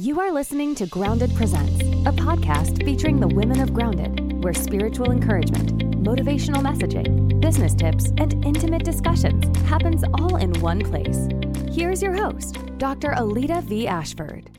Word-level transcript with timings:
You 0.00 0.20
are 0.20 0.30
listening 0.30 0.76
to 0.76 0.86
Grounded 0.86 1.34
Presents, 1.34 1.80
a 2.06 2.12
podcast 2.12 2.84
featuring 2.84 3.18
the 3.18 3.26
women 3.26 3.58
of 3.58 3.74
Grounded, 3.74 4.44
where 4.44 4.54
spiritual 4.54 5.10
encouragement, 5.10 5.76
motivational 6.04 6.62
messaging, 6.62 7.40
business 7.40 7.74
tips, 7.74 8.12
and 8.16 8.32
intimate 8.44 8.84
discussions 8.84 9.44
happens 9.62 10.04
all 10.14 10.36
in 10.36 10.52
one 10.60 10.82
place. 10.82 11.26
Here's 11.72 12.00
your 12.00 12.14
host, 12.14 12.58
Dr. 12.78 13.10
Alita 13.10 13.60
V. 13.64 13.88
Ashford. 13.88 14.56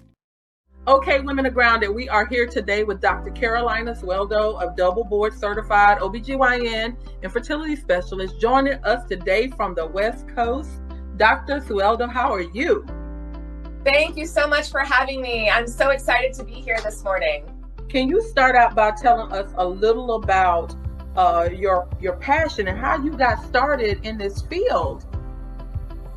Okay, 0.90 1.22
Women 1.22 1.46
of 1.46 1.54
Grounded, 1.54 1.96
we 1.96 2.10
are 2.10 2.26
here 2.26 2.46
today 2.46 2.84
with 2.84 3.00
Dr. 3.00 3.32
Carolina 3.32 3.94
Sueldo, 3.94 4.62
of 4.62 4.76
double 4.76 5.06
board 5.06 5.34
certified 5.34 6.00
OBGYN 6.00 6.98
and 7.24 7.32
fertility 7.32 7.78
specialist, 7.78 8.42
joining 8.42 8.74
us 8.84 9.08
today 9.08 9.48
from 9.48 9.74
the 9.74 9.88
West 9.88 10.28
Coast. 10.28 10.82
Dr. 11.16 11.62
Sueldo, 11.62 12.12
how 12.12 12.30
are 12.30 12.42
you? 12.42 12.86
Thank 13.84 14.18
you 14.18 14.26
so 14.26 14.48
much 14.48 14.72
for 14.72 14.82
having 14.82 15.22
me. 15.22 15.50
I'm 15.50 15.68
so 15.68 15.90
excited 15.90 16.34
to 16.34 16.44
be 16.44 16.54
here 16.54 16.78
this 16.84 17.04
morning. 17.04 17.46
Can 17.88 18.10
you 18.10 18.22
start 18.22 18.56
out 18.56 18.76
by 18.76 18.92
telling 18.92 19.32
us 19.32 19.52
a 19.56 19.66
little 19.66 20.16
about 20.16 20.76
uh, 21.16 21.50
your 21.52 21.88
your 22.00 22.18
passion 22.18 22.68
and 22.68 22.78
how 22.78 23.02
you 23.02 23.12
got 23.12 23.44
started 23.46 24.06
in 24.06 24.18
this 24.18 24.42
field? 24.44 25.06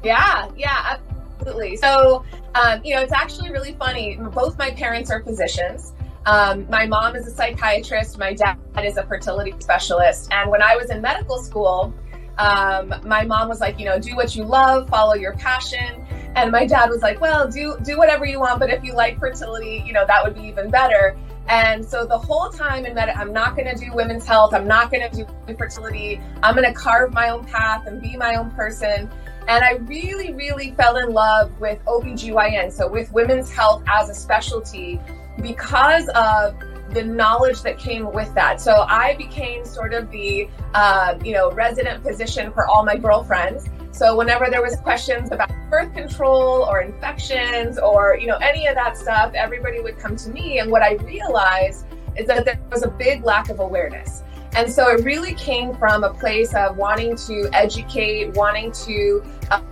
Yeah, 0.03 0.51
yeah, 0.57 0.99
absolutely. 1.39 1.77
So, 1.77 2.25
um, 2.57 2.81
you 2.85 2.95
know, 2.95 3.01
it's 3.01 3.13
actually 3.13 3.51
really 3.53 3.75
funny. 3.75 4.17
Both 4.17 4.59
my 4.59 4.73
parents 4.73 5.11
are 5.11 5.23
physicians. 5.23 5.93
Um, 6.27 6.69
my 6.69 6.87
mom 6.87 7.17
is 7.17 7.27
a 7.27 7.31
psychiatrist. 7.31 8.19
My 8.19 8.35
dad 8.35 8.59
is 8.83 8.97
a 8.97 9.05
fertility 9.05 9.55
specialist. 9.61 10.33
And 10.33 10.51
when 10.51 10.63
I 10.63 10.77
was 10.77 10.91
in 10.91 11.01
medical 11.01 11.39
school, 11.39 11.95
um, 12.39 12.95
my 13.05 13.25
mom 13.25 13.49
was 13.49 13.61
like, 13.61 13.79
you 13.79 13.85
know, 13.85 13.99
do 13.99 14.17
what 14.17 14.35
you 14.35 14.45
love, 14.45 14.89
follow 14.89 15.15
your 15.15 15.35
passion. 15.35 16.02
And 16.35 16.51
my 16.51 16.67
dad 16.67 16.89
was 16.89 17.03
like, 17.03 17.21
well, 17.21 17.49
do 17.49 17.77
do 17.83 17.99
whatever 17.99 18.25
you 18.25 18.41
want, 18.41 18.59
but 18.59 18.71
if 18.71 18.83
you 18.83 18.95
like 18.95 19.19
fertility, 19.19 19.83
you 19.87 19.93
know, 19.93 20.07
that 20.07 20.25
would 20.25 20.35
be 20.35 20.43
even 20.43 20.71
better. 20.71 21.17
And 21.49 21.85
so 21.85 22.07
the 22.07 22.17
whole 22.17 22.51
time 22.51 22.87
in 22.87 22.95
med, 22.95 23.11
I'm 23.11 23.33
not 23.33 23.57
going 23.57 23.69
to 23.69 23.75
do 23.75 23.93
women's 23.93 24.27
health. 24.27 24.55
I'm 24.55 24.67
not 24.67 24.91
going 24.91 25.11
to 25.11 25.27
do 25.47 25.55
fertility. 25.57 26.21
I'm 26.43 26.55
going 26.55 26.67
to 26.67 26.73
carve 26.73 27.13
my 27.13 27.31
own 27.31 27.45
path 27.45 27.87
and 27.87 28.01
be 28.01 28.17
my 28.17 28.37
own 28.37 28.51
person. 28.53 29.11
And 29.49 29.65
I 29.65 29.73
really, 29.73 30.33
really 30.35 30.71
fell 30.73 30.97
in 30.97 31.13
love 31.13 31.59
with 31.61 31.85
OBGYN, 31.85 32.73
so 32.73 32.87
with 32.87 33.13
women's 33.13 33.51
health 33.51 33.83
as 33.89 34.09
a 34.09 34.15
specialty, 34.15 35.01
because 35.41 36.09
of 36.15 36.55
the 36.91 37.03
knowledge 37.03 37.63
that 37.63 37.79
came 37.79 38.13
with 38.13 38.33
that. 38.35 38.61
So 38.61 38.85
I 38.89 39.17
became 39.17 39.65
sort 39.65 39.95
of 39.95 40.11
the, 40.11 40.49
uh, 40.75 41.19
you 41.25 41.33
know, 41.33 41.51
resident 41.51 42.05
physician 42.05 42.53
for 42.53 42.69
all 42.69 42.85
my 42.85 42.97
girlfriends. 42.97 43.69
So 43.93 44.17
whenever 44.17 44.49
there 44.51 44.63
was 44.63 44.77
questions 44.77 45.31
about 45.31 45.51
birth 45.71 45.95
control 45.95 46.65
or 46.65 46.81
infections 46.81 47.79
or 47.79 48.17
you 48.19 48.27
know 48.27 48.37
any 48.37 48.67
of 48.67 48.75
that 48.75 48.97
stuff, 48.97 49.35
everybody 49.35 49.81
would 49.81 49.99
come 49.99 50.17
to 50.17 50.31
me. 50.31 50.59
And 50.59 50.71
what 50.71 50.83
I 50.83 50.95
realized 50.95 51.87
is 52.17 52.27
that 52.27 52.45
there 52.45 52.59
was 52.71 52.83
a 52.83 52.89
big 52.89 53.25
lack 53.25 53.51
of 53.51 53.61
awareness. 53.61 54.23
And 54.55 54.71
so 54.71 54.89
it 54.89 55.05
really 55.05 55.35
came 55.35 55.75
from 55.77 56.05
a 56.05 56.13
place 56.13 56.55
of 56.55 56.77
wanting 56.77 57.17
to 57.17 57.49
educate, 57.55 58.35
wanting 58.35 58.71
to, 58.73 59.25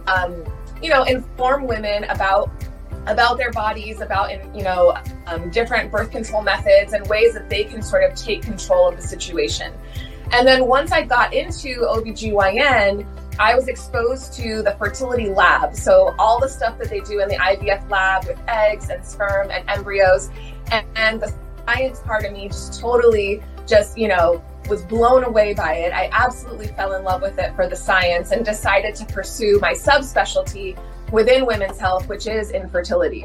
um, 0.07 0.45
you 0.83 0.89
know, 0.89 1.03
inform 1.05 1.67
women 1.67 2.05
about 2.05 2.51
about 3.07 3.39
their 3.39 3.51
bodies, 3.51 4.01
about 4.01 4.31
you 4.55 4.63
know 4.63 4.97
um, 5.27 5.51
different 5.51 5.91
birth 5.91 6.11
control 6.11 6.43
methods 6.43 6.93
and 6.93 7.07
ways 7.09 7.35
that 7.35 7.49
they 7.49 7.65
can 7.65 7.83
sort 7.83 8.05
of 8.05 8.15
take 8.15 8.43
control 8.43 8.89
of 8.89 8.97
the 8.97 9.03
situation. 9.03 9.73
And 10.33 10.47
then 10.47 10.67
once 10.67 10.93
I 10.93 11.03
got 11.03 11.35
into 11.35 11.81
OBGYN, 11.81 13.07
I 13.41 13.55
was 13.55 13.69
exposed 13.69 14.35
to 14.35 14.63
the 14.63 14.73
fertility 14.73 15.31
lab. 15.31 15.75
So, 15.75 16.15
all 16.19 16.39
the 16.39 16.49
stuff 16.49 16.77
that 16.77 16.91
they 16.91 17.01
do 17.01 17.21
in 17.21 17.29
the 17.29 17.37
IVF 17.37 17.89
lab 17.89 18.27
with 18.27 18.39
eggs 18.47 18.91
and 18.91 19.03
sperm 19.03 19.51
and 19.51 19.65
embryos. 19.67 20.29
And, 20.71 20.87
and 20.95 21.23
the 21.23 21.33
science 21.65 22.01
part 22.01 22.27
of 22.27 22.33
me 22.33 22.49
just 22.49 22.79
totally 22.79 23.43
just, 23.67 23.97
you 23.97 24.09
know, 24.09 24.45
was 24.69 24.83
blown 24.83 25.25
away 25.25 25.55
by 25.55 25.77
it. 25.77 25.95
I 25.95 26.11
absolutely 26.13 26.67
fell 26.69 26.93
in 26.93 27.03
love 27.03 27.23
with 27.23 27.39
it 27.39 27.57
for 27.57 27.67
the 27.67 27.77
science 27.77 28.31
and 28.31 28.45
decided 28.45 28.95
to 28.97 29.07
pursue 29.07 29.59
my 29.59 29.73
subspecialty 29.73 30.79
within 31.11 31.47
women's 31.47 31.79
health, 31.79 32.09
which 32.09 32.27
is 32.27 32.51
infertility. 32.51 33.25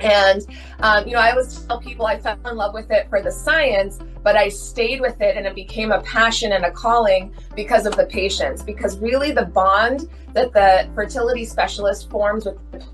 And, 0.00 0.46
um, 0.80 1.06
you 1.06 1.14
know, 1.14 1.20
I 1.20 1.30
always 1.30 1.60
tell 1.66 1.80
people 1.80 2.06
I 2.06 2.18
fell 2.18 2.38
in 2.44 2.56
love 2.56 2.74
with 2.74 2.90
it 2.90 3.08
for 3.08 3.20
the 3.20 3.30
science, 3.30 3.98
but 4.22 4.36
I 4.36 4.48
stayed 4.48 5.00
with 5.00 5.20
it 5.20 5.36
and 5.36 5.46
it 5.46 5.54
became 5.54 5.92
a 5.92 6.00
passion 6.02 6.52
and 6.52 6.64
a 6.64 6.70
calling 6.70 7.32
because 7.54 7.86
of 7.86 7.96
the 7.96 8.06
patients. 8.06 8.62
Because 8.62 8.98
really, 8.98 9.32
the 9.32 9.46
bond 9.46 10.08
that 10.32 10.52
the 10.52 10.88
fertility 10.94 11.44
specialist 11.44 12.10
forms 12.10 12.44
with 12.44 12.58
the 12.72 12.84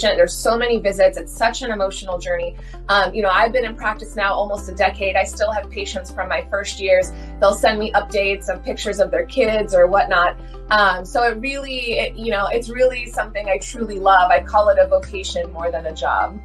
there's 0.00 0.34
so 0.34 0.56
many 0.56 0.78
visits. 0.78 1.16
It's 1.16 1.32
such 1.32 1.62
an 1.62 1.70
emotional 1.70 2.18
journey. 2.18 2.56
Um, 2.88 3.14
you 3.14 3.22
know, 3.22 3.30
I've 3.30 3.52
been 3.52 3.64
in 3.64 3.74
practice 3.74 4.16
now 4.16 4.32
almost 4.32 4.68
a 4.68 4.74
decade. 4.74 5.16
I 5.16 5.24
still 5.24 5.50
have 5.52 5.70
patients 5.70 6.10
from 6.10 6.28
my 6.28 6.46
first 6.50 6.80
years. 6.80 7.12
They'll 7.40 7.54
send 7.54 7.78
me 7.78 7.92
updates 7.92 8.48
of 8.48 8.62
pictures 8.64 9.00
of 9.00 9.10
their 9.10 9.26
kids 9.26 9.74
or 9.74 9.86
whatnot. 9.86 10.38
Um, 10.70 11.04
so 11.04 11.22
it 11.24 11.38
really, 11.38 11.98
it, 11.98 12.16
you 12.16 12.30
know, 12.30 12.46
it's 12.46 12.68
really 12.68 13.06
something 13.06 13.48
I 13.48 13.58
truly 13.58 13.98
love. 13.98 14.30
I 14.30 14.42
call 14.42 14.68
it 14.68 14.78
a 14.78 14.86
vocation 14.86 15.52
more 15.52 15.70
than 15.70 15.86
a 15.86 15.94
job. 15.94 16.40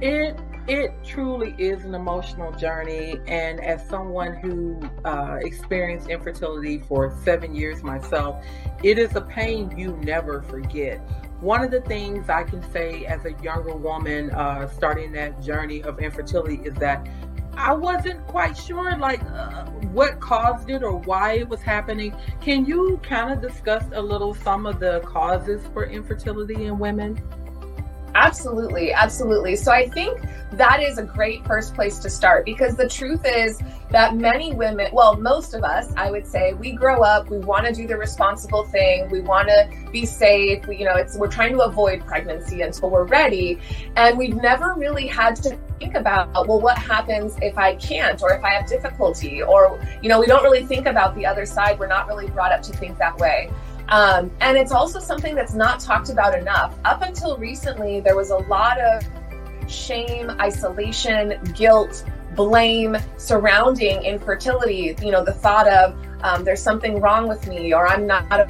It 0.00 0.38
it 0.68 0.92
truly 1.02 1.54
is 1.56 1.86
an 1.86 1.94
emotional 1.94 2.52
journey 2.52 3.18
and 3.26 3.58
as 3.60 3.88
someone 3.88 4.34
who 4.34 4.78
uh, 5.06 5.38
experienced 5.40 6.10
infertility 6.10 6.78
for 6.78 7.16
seven 7.24 7.54
years 7.54 7.82
myself 7.82 8.44
it 8.84 8.98
is 8.98 9.16
a 9.16 9.20
pain 9.20 9.72
you 9.78 9.96
never 10.02 10.42
forget 10.42 11.00
one 11.40 11.62
of 11.62 11.70
the 11.70 11.80
things 11.82 12.28
I 12.28 12.42
can 12.44 12.62
say 12.72 13.04
as 13.06 13.24
a 13.24 13.32
younger 13.42 13.76
woman 13.76 14.30
uh, 14.30 14.68
starting 14.68 15.12
that 15.12 15.40
journey 15.42 15.82
of 15.82 16.00
infertility 16.00 16.60
is 16.64 16.74
that 16.74 17.08
I 17.56 17.72
wasn't 17.74 18.24
quite 18.26 18.56
sure 18.56 18.96
like 18.96 19.22
uh, 19.24 19.64
what 19.92 20.20
caused 20.20 20.70
it 20.70 20.82
or 20.82 20.92
why 20.92 21.32
it 21.32 21.48
was 21.48 21.60
happening. 21.60 22.14
Can 22.40 22.64
you 22.64 23.00
kind 23.02 23.32
of 23.32 23.40
discuss 23.40 23.84
a 23.92 24.00
little 24.00 24.34
some 24.34 24.66
of 24.66 24.78
the 24.78 25.00
causes 25.00 25.66
for 25.72 25.84
infertility 25.84 26.66
in 26.66 26.78
women? 26.78 27.20
Absolutely, 28.18 28.92
absolutely. 28.92 29.54
So 29.54 29.70
I 29.70 29.88
think 29.88 30.20
that 30.52 30.82
is 30.82 30.98
a 30.98 31.04
great 31.04 31.46
first 31.46 31.72
place 31.74 32.00
to 32.00 32.10
start 32.10 32.44
because 32.44 32.74
the 32.74 32.88
truth 32.88 33.24
is 33.24 33.60
that 33.90 34.16
many 34.16 34.52
women, 34.54 34.88
well, 34.92 35.16
most 35.16 35.54
of 35.54 35.62
us, 35.62 35.92
I 35.96 36.10
would 36.10 36.26
say, 36.26 36.52
we 36.54 36.72
grow 36.72 37.02
up, 37.02 37.30
we 37.30 37.38
want 37.38 37.66
to 37.66 37.72
do 37.72 37.86
the 37.86 37.96
responsible 37.96 38.64
thing, 38.64 39.08
we 39.10 39.20
want 39.20 39.48
to 39.48 39.68
be 39.92 40.04
safe, 40.04 40.66
we, 40.66 40.78
you 40.78 40.84
know, 40.84 40.96
it's 40.96 41.16
we're 41.16 41.30
trying 41.30 41.52
to 41.52 41.60
avoid 41.60 42.04
pregnancy 42.06 42.62
until 42.62 42.90
we're 42.90 43.04
ready, 43.04 43.60
and 43.94 44.18
we've 44.18 44.34
never 44.34 44.74
really 44.76 45.06
had 45.06 45.36
to 45.36 45.56
think 45.78 45.94
about, 45.94 46.32
well, 46.48 46.60
what 46.60 46.76
happens 46.76 47.36
if 47.40 47.56
I 47.56 47.76
can't 47.76 48.20
or 48.20 48.32
if 48.32 48.42
I 48.42 48.50
have 48.50 48.68
difficulty 48.68 49.42
or 49.42 49.78
you 50.02 50.08
know, 50.08 50.18
we 50.18 50.26
don't 50.26 50.42
really 50.42 50.66
think 50.66 50.86
about 50.86 51.14
the 51.14 51.24
other 51.24 51.46
side. 51.46 51.78
We're 51.78 51.86
not 51.86 52.08
really 52.08 52.28
brought 52.28 52.50
up 52.50 52.62
to 52.62 52.72
think 52.72 52.98
that 52.98 53.16
way. 53.18 53.50
Um, 53.88 54.30
and 54.40 54.58
it's 54.58 54.72
also 54.72 55.00
something 55.00 55.34
that's 55.34 55.54
not 55.54 55.80
talked 55.80 56.10
about 56.10 56.38
enough. 56.38 56.74
Up 56.84 57.02
until 57.02 57.36
recently, 57.38 58.00
there 58.00 58.16
was 58.16 58.30
a 58.30 58.36
lot 58.36 58.78
of 58.80 59.02
shame, 59.66 60.30
isolation, 60.40 61.40
guilt, 61.54 62.04
blame 62.34 62.96
surrounding 63.16 64.02
infertility. 64.02 64.94
You 65.02 65.10
know, 65.10 65.24
the 65.24 65.32
thought 65.32 65.68
of 65.68 65.96
um, 66.22 66.44
there's 66.44 66.62
something 66.62 67.00
wrong 67.00 67.28
with 67.28 67.46
me, 67.48 67.72
or 67.72 67.86
I'm 67.86 68.06
not 68.06 68.30
a 68.30 68.48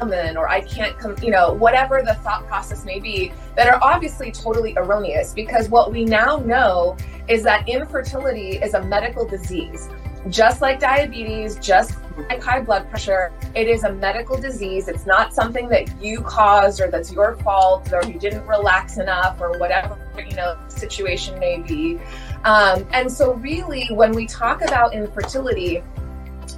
woman, 0.00 0.36
or 0.36 0.48
I 0.48 0.62
can't 0.62 0.98
come, 0.98 1.16
you 1.22 1.30
know, 1.30 1.52
whatever 1.52 2.02
the 2.02 2.14
thought 2.14 2.46
process 2.46 2.84
may 2.84 2.98
be, 2.98 3.32
that 3.56 3.68
are 3.68 3.78
obviously 3.82 4.32
totally 4.32 4.74
erroneous 4.76 5.32
because 5.32 5.68
what 5.68 5.92
we 5.92 6.04
now 6.04 6.38
know 6.38 6.96
is 7.28 7.42
that 7.44 7.68
infertility 7.68 8.56
is 8.56 8.74
a 8.74 8.82
medical 8.82 9.26
disease 9.26 9.88
just 10.28 10.60
like 10.60 10.80
diabetes, 10.80 11.56
just 11.56 11.96
like 12.28 12.42
high 12.42 12.60
blood 12.60 12.88
pressure, 12.88 13.32
it 13.54 13.68
is 13.68 13.84
a 13.84 13.92
medical 13.92 14.36
disease. 14.36 14.88
It's 14.88 15.06
not 15.06 15.34
something 15.34 15.68
that 15.68 16.02
you 16.02 16.20
caused 16.20 16.80
or 16.80 16.90
that's 16.90 17.12
your 17.12 17.36
fault 17.38 17.92
or 17.92 18.04
you 18.04 18.18
didn't 18.18 18.46
relax 18.46 18.98
enough 18.98 19.40
or 19.40 19.58
whatever, 19.58 19.98
you 20.16 20.36
know, 20.36 20.56
situation 20.68 21.38
may 21.38 21.58
be. 21.60 21.98
Um, 22.44 22.86
and 22.92 23.10
so, 23.10 23.34
really, 23.34 23.88
when 23.90 24.12
we 24.12 24.26
talk 24.26 24.62
about 24.62 24.94
infertility, 24.94 25.82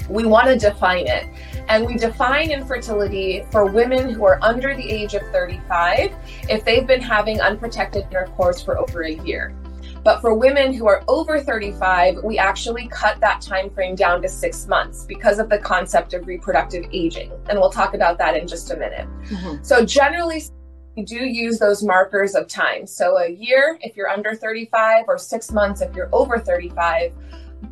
we 0.09 0.25
want 0.25 0.47
to 0.49 0.57
define 0.59 1.07
it. 1.07 1.27
And 1.69 1.87
we 1.87 1.97
define 1.97 2.51
infertility 2.51 3.45
for 3.51 3.67
women 3.67 4.11
who 4.11 4.25
are 4.25 4.39
under 4.43 4.75
the 4.75 4.91
age 4.91 5.15
of 5.15 5.23
35 5.33 6.15
if 6.49 6.65
they've 6.65 6.87
been 6.87 7.01
having 7.01 7.41
unprotected 7.41 8.05
intercourse 8.11 8.63
for 8.63 8.79
over 8.79 9.03
a 9.03 9.13
year. 9.13 9.55
But 10.05 10.21
for 10.21 10.35
women 10.35 10.75
who 10.75 10.87
are 10.87 11.03
over 11.09 11.41
35, 11.41 12.23
we 12.23 12.39
actually 12.39 12.89
cut 12.89 13.21
that 13.21 13.41
time 13.41 13.71
frame 13.71 13.95
down 13.95 14.21
to 14.23 14.29
six 14.29 14.67
months 14.67 15.07
because 15.07 15.39
of 15.39 15.49
the 15.49 15.59
concept 15.59 16.13
of 16.13 16.27
reproductive 16.27 16.85
aging. 16.93 17.33
And 17.49 17.59
we'll 17.59 17.71
talk 17.71 17.95
about 17.95 18.19
that 18.19 18.37
in 18.37 18.47
just 18.47 18.71
a 18.71 18.77
minute. 18.77 19.09
Mm-hmm. 19.25 19.63
So 19.63 19.85
generally 19.85 20.43
we 20.95 21.05
do 21.05 21.17
use 21.17 21.59
those 21.59 21.83
markers 21.83 22.35
of 22.35 22.49
time. 22.49 22.87
So 22.87 23.17
a 23.17 23.31
year 23.31 23.79
if 23.81 23.97
you're 23.97 24.11
under 24.11 24.35
35 24.35 25.07
or 25.09 25.19
6 25.19 25.53
months 25.53 25.81
if 25.81 25.97
you're 25.97 26.11
over 26.13 26.39
35. 26.39 27.13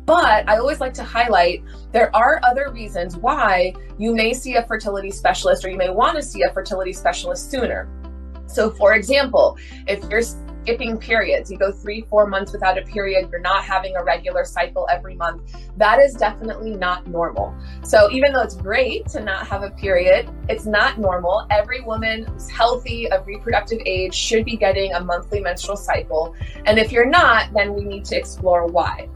But 0.05 0.49
I 0.49 0.57
always 0.57 0.79
like 0.79 0.95
to 0.95 1.03
highlight 1.03 1.63
there 1.91 2.13
are 2.15 2.41
other 2.43 2.71
reasons 2.71 3.15
why 3.15 3.75
you 3.99 4.15
may 4.15 4.33
see 4.33 4.55
a 4.55 4.65
fertility 4.65 5.11
specialist 5.11 5.63
or 5.63 5.69
you 5.69 5.77
may 5.77 5.91
want 5.91 6.15
to 6.15 6.23
see 6.23 6.41
a 6.41 6.51
fertility 6.51 6.93
specialist 6.93 7.51
sooner. 7.51 7.87
So, 8.47 8.71
for 8.71 8.95
example, 8.95 9.57
if 9.87 10.03
you're 10.09 10.23
skipping 10.63 10.97
periods. 10.97 11.51
You 11.51 11.57
go 11.57 11.71
three, 11.71 12.05
four 12.09 12.25
months 12.25 12.53
without 12.53 12.77
a 12.77 12.83
period, 12.83 13.29
you're 13.29 13.41
not 13.41 13.63
having 13.63 13.95
a 13.97 14.03
regular 14.03 14.45
cycle 14.45 14.87
every 14.89 15.15
month. 15.15 15.55
That 15.77 15.99
is 15.99 16.13
definitely 16.13 16.75
not 16.75 17.05
normal. 17.07 17.53
So, 17.83 18.09
even 18.11 18.31
though 18.31 18.41
it's 18.41 18.55
great 18.55 19.07
to 19.09 19.19
not 19.19 19.45
have 19.47 19.63
a 19.63 19.71
period, 19.71 20.29
it's 20.47 20.65
not 20.65 20.99
normal. 20.99 21.45
Every 21.51 21.81
woman 21.81 22.23
who's 22.25 22.49
healthy, 22.49 23.11
of 23.11 23.27
reproductive 23.27 23.81
age, 23.85 24.13
should 24.13 24.45
be 24.45 24.55
getting 24.55 24.93
a 24.93 25.01
monthly 25.03 25.41
menstrual 25.41 25.77
cycle. 25.77 26.33
And 26.65 26.79
if 26.79 26.91
you're 26.91 27.09
not, 27.09 27.53
then 27.53 27.73
we 27.73 27.83
need 27.83 28.05
to 28.05 28.15
explore 28.15 28.65
why. 28.67 29.09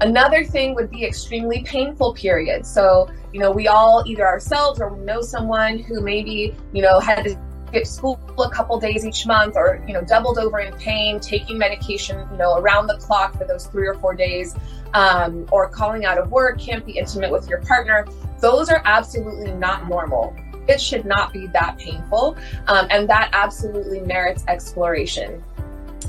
Another 0.00 0.44
thing 0.44 0.74
would 0.74 0.90
be 0.90 1.04
extremely 1.04 1.62
painful 1.64 2.14
periods. 2.14 2.72
So, 2.72 3.10
you 3.32 3.40
know, 3.40 3.50
we 3.50 3.66
all 3.66 4.04
either 4.06 4.26
ourselves 4.26 4.80
or 4.80 4.94
we 4.94 5.04
know 5.04 5.20
someone 5.20 5.78
who 5.78 6.00
maybe, 6.00 6.54
you 6.72 6.82
know, 6.82 7.00
had 7.00 7.36
skip 7.68 7.86
school 7.86 8.18
a 8.38 8.50
couple 8.50 8.78
days 8.80 9.04
each 9.04 9.26
month 9.26 9.56
or, 9.56 9.82
you 9.86 9.92
know, 9.92 10.02
doubled 10.02 10.38
over 10.38 10.58
in 10.60 10.72
pain, 10.74 11.20
taking 11.20 11.58
medication, 11.58 12.26
you 12.30 12.38
know, 12.38 12.56
around 12.56 12.86
the 12.86 12.96
clock 12.96 13.36
for 13.36 13.44
those 13.44 13.66
three 13.66 13.86
or 13.86 13.94
four 13.94 14.14
days, 14.14 14.56
um, 14.94 15.46
or 15.52 15.68
calling 15.68 16.04
out 16.04 16.18
of 16.18 16.30
work, 16.30 16.58
can't 16.58 16.84
be 16.84 16.92
intimate 16.92 17.30
with 17.30 17.48
your 17.48 17.60
partner. 17.62 18.06
Those 18.40 18.70
are 18.70 18.82
absolutely 18.84 19.52
not 19.52 19.88
normal. 19.88 20.34
It 20.66 20.80
should 20.80 21.04
not 21.04 21.32
be 21.32 21.46
that 21.48 21.78
painful. 21.78 22.36
Um, 22.66 22.86
and 22.90 23.08
that 23.08 23.30
absolutely 23.32 24.00
merits 24.00 24.44
exploration. 24.48 25.42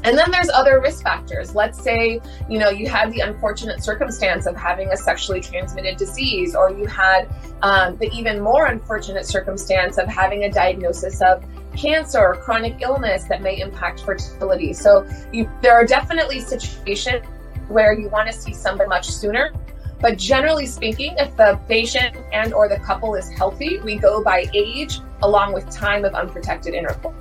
And 0.04 0.18
then 0.18 0.32
there's 0.32 0.50
other 0.50 0.80
risk 0.80 1.04
factors. 1.04 1.54
Let's 1.56 1.82
say, 1.82 2.22
you 2.50 2.58
know, 2.58 2.70
you 2.70 2.88
had 2.88 3.12
the 3.12 3.20
unfortunate 3.20 3.84
circumstance 3.84 4.46
of 4.46 4.56
having 4.56 4.90
a 4.90 4.98
sexually 4.98 5.42
transmitted 5.42 5.98
disease, 5.98 6.56
or 6.56 6.72
you 6.72 6.86
had 6.86 7.28
um, 7.62 7.98
the 7.98 8.10
even 8.12 8.40
more 8.40 8.68
unfortunate 8.68 9.26
circumstance 9.26 9.98
of 9.98 10.08
having 10.08 10.46
a 10.46 10.52
diagnosis 10.52 11.22
of 11.22 11.44
cancer 11.76 12.20
or 12.20 12.36
chronic 12.36 12.82
illness 12.82 13.26
that 13.26 13.42
may 13.42 13.60
impact 13.60 14.02
fertility. 14.02 14.74
So 14.74 15.08
you, 15.34 15.50
there 15.62 15.74
are 15.74 15.86
definitely 15.86 16.40
situations 16.40 17.26
where 17.68 17.94
you 17.94 18.10
want 18.10 18.32
to 18.32 18.34
see 18.34 18.54
somebody 18.54 18.88
much 18.88 19.10
sooner. 19.10 19.54
But 20.02 20.18
generally 20.18 20.66
speaking, 20.66 21.16
if 21.18 21.36
the 21.36 21.60
patient 21.68 22.16
and 22.32 22.54
or 22.54 22.70
the 22.70 22.80
couple 22.80 23.16
is 23.16 23.30
healthy, 23.30 23.80
we 23.80 23.98
go 23.98 24.24
by 24.24 24.50
age 24.54 25.02
along 25.24 25.54
with 25.54 25.70
time 25.70 26.06
of 26.06 26.16
unprotected 26.16 26.74
intercourse. 26.74 27.14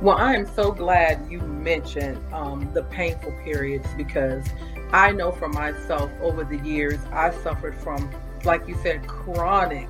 Well, 0.00 0.16
I 0.16 0.34
am 0.34 0.46
so 0.54 0.70
glad 0.70 1.28
you 1.28 1.40
mentioned 1.40 2.20
um, 2.32 2.72
the 2.72 2.84
painful 2.84 3.32
periods 3.42 3.88
because 3.96 4.46
I 4.92 5.10
know 5.10 5.32
for 5.32 5.48
myself 5.48 6.12
over 6.20 6.44
the 6.44 6.58
years, 6.58 7.00
I 7.10 7.32
suffered 7.42 7.76
from, 7.76 8.08
like 8.44 8.68
you 8.68 8.76
said, 8.80 9.08
chronic 9.08 9.88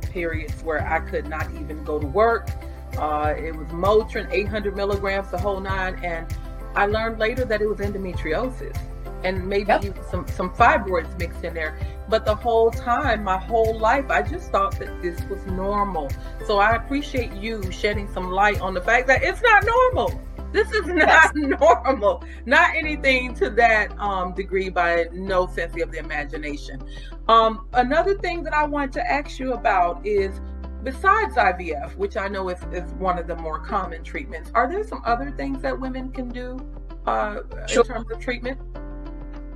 periods 0.00 0.62
where 0.62 0.86
I 0.86 1.00
could 1.00 1.28
not 1.28 1.50
even 1.56 1.82
go 1.82 1.98
to 1.98 2.06
work. 2.06 2.48
Uh, 2.96 3.34
it 3.36 3.52
was 3.52 3.66
Motrin, 3.68 4.30
800 4.30 4.76
milligrams, 4.76 5.28
the 5.32 5.38
whole 5.38 5.58
nine. 5.58 5.98
And 6.04 6.32
I 6.76 6.86
learned 6.86 7.18
later 7.18 7.44
that 7.44 7.60
it 7.60 7.66
was 7.66 7.78
endometriosis 7.78 8.78
and 9.24 9.46
maybe 9.46 9.68
yep. 9.68 9.84
some, 10.10 10.26
some 10.28 10.50
fibroids 10.50 11.18
mixed 11.18 11.44
in 11.44 11.54
there. 11.54 11.78
But 12.08 12.24
the 12.24 12.34
whole 12.34 12.70
time, 12.70 13.24
my 13.24 13.38
whole 13.38 13.78
life, 13.78 14.10
I 14.10 14.22
just 14.22 14.50
thought 14.50 14.78
that 14.78 15.02
this 15.02 15.20
was 15.24 15.44
normal. 15.46 16.10
So 16.46 16.58
I 16.58 16.76
appreciate 16.76 17.32
you 17.32 17.70
shedding 17.70 18.08
some 18.12 18.30
light 18.30 18.60
on 18.60 18.74
the 18.74 18.80
fact 18.80 19.06
that 19.08 19.22
it's 19.22 19.42
not 19.42 19.64
normal. 19.64 20.20
This 20.52 20.70
is 20.72 20.86
not 20.86 20.98
yes. 20.98 21.32
normal. 21.34 22.24
Not 22.46 22.74
anything 22.74 23.34
to 23.34 23.50
that 23.50 23.98
um, 23.98 24.34
degree 24.34 24.70
by 24.70 25.06
no 25.12 25.46
sense 25.46 25.80
of 25.80 25.90
the 25.90 25.98
imagination. 25.98 26.82
Um, 27.28 27.66
another 27.74 28.16
thing 28.16 28.42
that 28.44 28.54
I 28.54 28.64
want 28.64 28.92
to 28.94 29.12
ask 29.12 29.38
you 29.38 29.52
about 29.52 30.06
is 30.06 30.40
besides 30.82 31.34
IVF, 31.34 31.96
which 31.96 32.16
I 32.16 32.28
know 32.28 32.48
is, 32.48 32.58
is 32.72 32.90
one 32.94 33.18
of 33.18 33.26
the 33.26 33.36
more 33.36 33.58
common 33.58 34.02
treatments, 34.02 34.50
are 34.54 34.68
there 34.68 34.84
some 34.84 35.02
other 35.04 35.30
things 35.32 35.60
that 35.62 35.78
women 35.78 36.10
can 36.10 36.28
do 36.28 36.58
uh, 37.06 37.40
sure. 37.66 37.82
in 37.82 37.88
terms 37.88 38.10
of 38.10 38.18
treatment? 38.20 38.58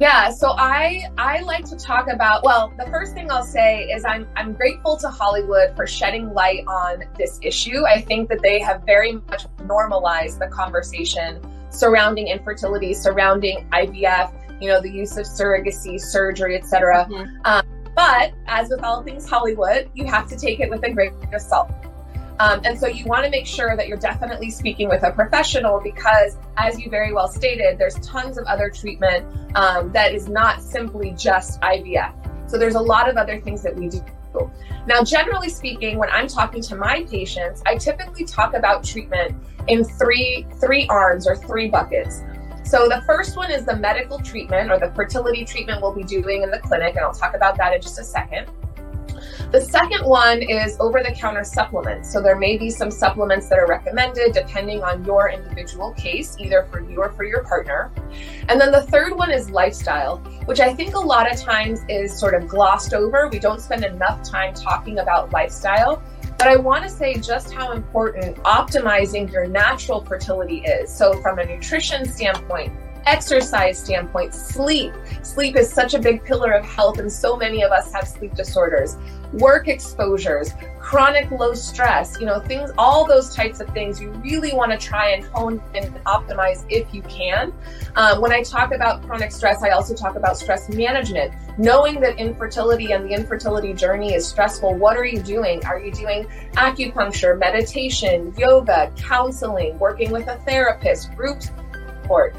Yeah, 0.03 0.31
so 0.31 0.57
I 0.59 1.05
I 1.17 1.43
like 1.43 1.65
to 1.67 1.77
talk 1.77 2.09
about 2.11 2.43
well, 2.43 2.73
the 2.77 2.87
first 2.87 3.15
thing 3.15 3.31
I'll 3.31 3.45
say 3.45 3.85
is 3.85 4.05
I'm 4.05 4.27
I'm 4.35 4.53
grateful 4.53 4.97
to 4.97 5.09
Hollywood 5.09 5.77
for 5.77 5.87
shedding 5.87 6.35
light 6.35 6.65
on 6.67 7.05
this 7.17 7.39
issue. 7.41 7.87
I 7.87 8.01
think 8.01 8.29
that 8.31 8.43
they 8.43 8.59
have 8.59 8.83
very 8.85 9.13
much 9.13 9.47
normalized 9.65 10.41
the 10.41 10.49
conversation 10.49 11.41
surrounding 11.71 12.27
infertility, 12.27 12.95
surrounding 12.95 13.69
IVF, 13.71 14.61
you 14.61 14.71
know, 14.71 14.81
the 14.81 14.91
use 14.91 15.17
of 15.19 15.25
surrogacy, 15.25 16.01
surgery, 16.01 16.57
etc. 16.57 17.07
Mm-hmm. 17.09 17.37
Um, 17.45 17.65
but 17.95 18.33
as 18.49 18.71
with 18.71 18.83
all 18.83 19.05
things 19.05 19.31
Hollywood, 19.31 19.89
you 19.95 20.05
have 20.07 20.29
to 20.31 20.37
take 20.37 20.59
it 20.59 20.69
with 20.69 20.83
a 20.83 20.91
grain 20.91 21.15
of 21.33 21.41
salt. 21.41 21.71
Um, 22.43 22.61
and 22.65 22.77
so 22.77 22.89
you 22.89 23.05
want 23.05 23.25
to 23.25 23.31
make 23.31 23.47
sure 23.47 23.77
that 23.77 23.87
you're 23.87 23.97
definitely 23.97 24.51
speaking 24.51 24.89
with 24.89 25.05
a 25.05 25.13
professional 25.13 25.81
because, 25.81 26.37
as 26.57 26.81
you 26.81 26.91
very 26.91 27.13
well 27.13 27.29
stated, 27.29 27.79
there's 27.79 27.95
tons 28.01 28.37
of 28.37 28.45
other 28.47 28.69
treatment 28.69 29.25
um, 29.55 29.93
that 29.93 30.13
is 30.13 30.29
not 30.29 30.61
simply 30.61 31.13
just 31.13 31.61
IVF. 31.61 32.51
So 32.51 32.59
there's 32.59 32.75
a 32.75 32.81
lot 32.81 33.09
of 33.09 33.17
other 33.17 33.41
things 33.41 33.63
that 33.63 33.77
we 33.77 33.89
do. 33.89 34.03
Now, 34.89 35.05
generally 35.05 35.51
speaking, 35.51 35.99
when 35.99 36.11
I'm 36.11 36.27
talking 36.27 36.63
to 36.63 36.75
my 36.75 37.05
patients, 37.05 37.63
I 37.65 37.77
typically 37.77 38.25
talk 38.25 38.55
about 38.55 38.83
treatment 38.83 39.37
in 39.69 39.85
three 39.85 40.45
three 40.61 40.89
arms 40.89 41.29
or 41.29 41.37
three 41.37 41.69
buckets. 41.69 42.23
So 42.65 42.89
the 42.89 43.03
first 43.07 43.37
one 43.37 43.53
is 43.53 43.65
the 43.65 43.77
medical 43.77 44.19
treatment 44.19 44.73
or 44.73 44.81
the 44.81 44.91
fertility 44.95 45.45
treatment 45.45 45.81
we'll 45.81 45.95
be 45.95 46.03
doing 46.03 46.43
in 46.43 46.51
the 46.51 46.59
clinic, 46.59 46.97
and 46.97 47.05
I'll 47.05 47.15
talk 47.15 47.37
about 47.37 47.57
that 47.59 47.73
in 47.73 47.81
just 47.81 48.01
a 48.01 48.05
second. 48.05 48.49
The 49.51 49.61
second 49.61 50.05
one 50.05 50.43
is 50.43 50.77
over 50.81 51.03
the 51.03 51.13
counter 51.13 51.45
supplements. 51.45 52.13
So 52.13 52.23
there 52.23 52.37
may 52.37 52.57
be 52.57 52.71
some 52.71 52.91
supplements 52.91 53.49
that 53.49 53.59
are 53.59 53.67
recommended 53.67 54.33
depending 54.33 54.83
on 54.83 55.05
your 55.05 55.31
individual 55.31 55.93
case, 55.93 56.37
either 56.39 56.67
for 56.71 56.81
you 56.81 57.01
or 57.01 57.13
for 57.13 57.25
your 57.25 57.45
partner. 57.45 57.91
And 58.49 58.61
then 58.61 58.73
the 58.73 58.83
third 58.83 59.17
one 59.17 59.31
is 59.31 59.51
lifestyle, 59.51 60.19
which 60.47 60.61
I 60.61 60.75
think 60.75 60.95
a 60.95 61.01
lot 61.01 61.31
of 61.31 61.39
times 61.39 61.81
is 61.89 62.19
sort 62.19 62.35
of 62.35 62.49
glossed 62.49 62.95
over. 62.95 63.29
We 63.29 63.39
don't 63.39 63.61
spend 63.61 63.85
enough 63.85 64.23
time 64.23 64.55
talking 64.55 64.99
about 64.99 65.33
lifestyle. 65.33 66.03
But 66.39 66.49
I 66.49 66.57
want 66.57 66.83
to 66.83 66.91
say 66.91 67.15
just 67.15 67.53
how 67.53 67.71
important 67.71 68.37
optimizing 68.39 69.31
your 69.31 69.47
natural 69.47 70.05
fertility 70.05 70.59
is. 70.63 70.91
So, 70.91 71.21
from 71.23 71.39
a 71.39 71.45
nutrition 71.45 72.05
standpoint, 72.05 72.73
exercise 73.07 73.79
standpoint, 73.79 74.35
sleep. 74.35 74.93
Sleep 75.23 75.57
is 75.57 75.73
such 75.73 75.95
a 75.95 75.99
big 75.99 76.25
pillar 76.25 76.53
of 76.53 76.65
health, 76.65 76.99
and 76.99 77.11
so 77.11 77.37
many 77.37 77.63
of 77.63 77.73
us 77.73 77.93
have 77.93 78.07
sleep 78.07 78.35
disorders. 78.35 78.97
Work 79.33 79.69
exposures, 79.69 80.53
chronic 80.79 81.31
low 81.31 81.55
stress, 81.55 82.21
you 82.21 82.27
know, 82.27 82.41
things, 82.41 82.71
all 82.77 83.07
those 83.07 83.35
types 83.35 83.61
of 83.61 83.69
things 83.71 84.01
you 84.01 84.11
really 84.25 84.53
want 84.53 84.73
to 84.73 84.79
try 84.79 85.11
and 85.11 85.25
hone 85.25 85.63
and 85.75 85.87
optimize 86.05 86.65
if 86.69 86.93
you 86.93 87.01
can. 87.03 87.53
Um, 87.97 88.21
when 88.21 88.33
I 88.33 88.43
talk 88.43 88.73
about 88.73 89.03
chronic 89.03 89.33
stress, 89.33 89.63
I 89.63 89.71
also 89.71 89.95
talk 89.95 90.17
about 90.17 90.37
stress 90.37 90.69
management. 90.69 91.33
Knowing 91.59 92.01
that 92.01 92.19
infertility 92.19 92.93
and 92.93 93.05
the 93.05 93.15
infertility 93.15 93.73
journey 93.73 94.15
is 94.15 94.27
stressful, 94.27 94.75
what 94.75 94.97
are 94.97 95.05
you 95.05 95.23
doing? 95.23 95.65
Are 95.65 95.79
you 95.79 95.93
doing 95.93 96.27
acupuncture, 96.53 97.39
meditation, 97.39 98.35
yoga, 98.37 98.93
counseling, 98.97 99.79
working 99.79 100.11
with 100.11 100.27
a 100.29 100.37
therapist, 100.39 101.15
group 101.15 101.41
support, 101.43 102.35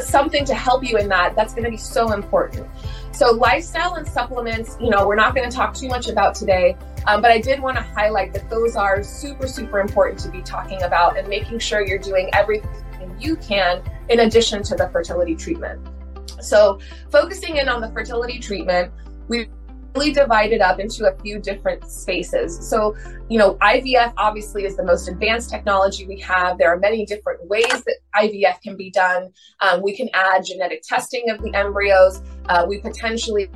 something 0.00 0.44
to 0.44 0.54
help 0.54 0.84
you 0.84 0.96
in 0.98 1.08
that, 1.08 1.34
that's 1.36 1.54
going 1.54 1.64
to 1.64 1.70
be 1.70 1.76
so 1.76 2.12
important. 2.12 2.66
So, 3.12 3.30
lifestyle 3.30 3.94
and 3.94 4.06
supplements, 4.06 4.76
you 4.80 4.90
know, 4.90 5.06
we're 5.06 5.14
not 5.14 5.34
going 5.34 5.48
to 5.48 5.54
talk 5.54 5.74
too 5.74 5.88
much 5.88 6.08
about 6.08 6.34
today, 6.34 6.76
um, 7.06 7.22
but 7.22 7.30
I 7.30 7.40
did 7.40 7.60
want 7.60 7.76
to 7.76 7.82
highlight 7.82 8.32
that 8.32 8.50
those 8.50 8.76
are 8.76 9.02
super, 9.02 9.46
super 9.46 9.80
important 9.80 10.18
to 10.20 10.28
be 10.28 10.42
talking 10.42 10.82
about 10.82 11.16
and 11.16 11.28
making 11.28 11.60
sure 11.60 11.86
you're 11.86 11.98
doing 11.98 12.28
everything 12.32 12.70
you 13.18 13.36
can 13.36 13.82
in 14.08 14.20
addition 14.20 14.62
to 14.64 14.74
the 14.74 14.88
fertility 14.88 15.36
treatment. 15.36 15.80
So, 16.40 16.80
focusing 17.10 17.56
in 17.56 17.68
on 17.68 17.80
the 17.80 17.90
fertility 17.90 18.38
treatment, 18.38 18.92
we 19.28 19.48
really 19.94 20.12
divided 20.12 20.60
up 20.60 20.80
into 20.80 21.06
a 21.06 21.16
few 21.20 21.38
different 21.38 21.88
spaces. 21.90 22.68
So, 22.68 22.96
you 23.28 23.38
know, 23.38 23.54
IVF 23.56 24.12
obviously 24.16 24.64
is 24.64 24.76
the 24.76 24.84
most 24.84 25.08
advanced 25.08 25.50
technology 25.50 26.06
we 26.06 26.18
have. 26.20 26.58
There 26.58 26.68
are 26.72 26.78
many 26.78 27.06
different 27.06 27.46
ways 27.46 27.68
that 27.68 27.96
IVF 28.14 28.60
can 28.60 28.76
be 28.76 28.90
done. 28.90 29.32
Um, 29.60 29.82
we 29.82 29.96
can 29.96 30.08
add 30.14 30.44
genetic 30.44 30.82
testing 30.82 31.30
of 31.30 31.42
the 31.42 31.54
embryos. 31.54 32.22
Uh, 32.48 32.66
we 32.68 32.78
potentially 32.78 33.48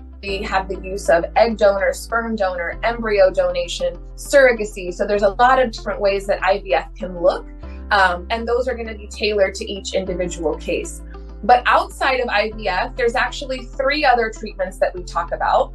have 0.44 0.68
the 0.68 0.80
use 0.82 1.08
of 1.08 1.24
egg 1.36 1.56
donor, 1.56 1.92
sperm 1.92 2.34
donor, 2.34 2.78
embryo 2.82 3.30
donation, 3.30 3.96
surrogacy. 4.16 4.92
So 4.92 5.06
there's 5.06 5.22
a 5.22 5.30
lot 5.30 5.60
of 5.60 5.70
different 5.70 6.00
ways 6.00 6.26
that 6.26 6.40
IVF 6.40 6.94
can 6.96 7.20
look. 7.22 7.46
Um, 7.90 8.26
and 8.30 8.46
those 8.46 8.68
are 8.68 8.74
going 8.74 8.88
to 8.88 8.96
be 8.96 9.06
tailored 9.06 9.54
to 9.56 9.70
each 9.70 9.94
individual 9.94 10.56
case. 10.56 11.02
But 11.44 11.62
outside 11.66 12.20
of 12.20 12.28
IVF, 12.28 12.96
there's 12.96 13.14
actually 13.14 13.64
three 13.64 14.04
other 14.04 14.30
treatments 14.30 14.78
that 14.78 14.94
we 14.94 15.04
talk 15.04 15.32
about. 15.32 15.74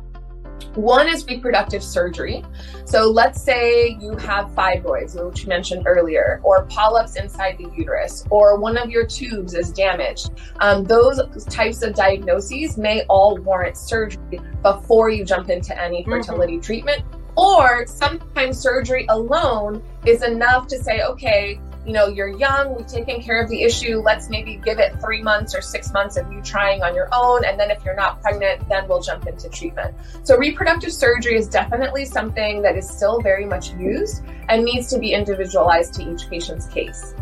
One 0.76 1.08
is 1.08 1.26
reproductive 1.26 1.84
surgery. 1.84 2.44
So 2.86 3.10
let's 3.10 3.42
say 3.42 3.98
you 4.00 4.16
have 4.18 4.50
fibroids, 4.52 5.22
which 5.24 5.44
you 5.44 5.50
mentioned 5.50 5.84
earlier, 5.86 6.42
or 6.44 6.66
polyps 6.66 7.16
inside 7.16 7.58
the 7.58 7.70
uterus, 7.76 8.26
or 8.30 8.58
one 8.58 8.78
of 8.78 8.90
your 8.90 9.06
tubes 9.06 9.54
is 9.54 9.72
damaged. 9.72 10.32
Um, 10.60 10.84
those 10.84 11.22
types 11.46 11.82
of 11.82 11.94
diagnoses 11.94 12.78
may 12.78 13.04
all 13.04 13.38
warrant 13.38 13.78
surgery 13.78 14.40
before 14.62 15.10
you 15.10 15.26
jump 15.26 15.50
into 15.50 15.80
any 15.80 16.02
mm-hmm. 16.02 16.12
fertility 16.12 16.54
mm-hmm. 16.54 16.62
treatment. 16.62 17.04
Or 17.36 17.88
sometimes 17.88 18.60
surgery 18.60 19.08
alone 19.10 19.82
is 20.06 20.22
enough 20.22 20.68
to 20.68 20.78
say, 20.78 21.02
okay, 21.02 21.60
you 21.86 21.92
know, 21.92 22.08
you're 22.08 22.30
young, 22.38 22.76
we've 22.76 22.88
taken 22.88 23.22
care 23.22 23.42
of 23.42 23.50
the 23.50 23.64
issue. 23.64 24.00
Let's 24.00 24.30
maybe 24.30 24.56
give 24.56 24.80
it 24.80 25.00
three 25.02 25.22
months 25.22 25.54
or 25.54 25.62
six 25.62 25.92
months 25.92 26.16
of 26.16 26.32
you 26.32 26.42
trying 26.42 26.82
on 26.82 26.96
your 26.96 27.10
own. 27.14 27.44
And 27.44 27.60
then 27.60 27.72
if 27.72 27.84
you're 27.84 27.96
not 27.96 28.22
pregnant, 28.22 28.68
then 28.70 28.88
we'll 28.88 29.02
jump 29.02 29.28
into 29.28 29.50
treatment. 29.50 29.94
So 30.24 30.38
reproductive 30.38 30.94
surgery 30.94 31.36
is 31.36 31.48
definitely 31.48 32.06
something 32.06 32.62
that 32.62 32.78
is 32.78 32.90
still 32.90 33.20
very 33.20 33.46
much 33.46 33.72
used 33.74 34.24
and 34.48 34.64
needs 34.64 34.90
to 34.92 35.00
be 35.00 35.14
individualized 35.14 35.94
to 35.96 36.10
each 36.10 36.30
patient's 36.30 36.68
case. 36.68 37.14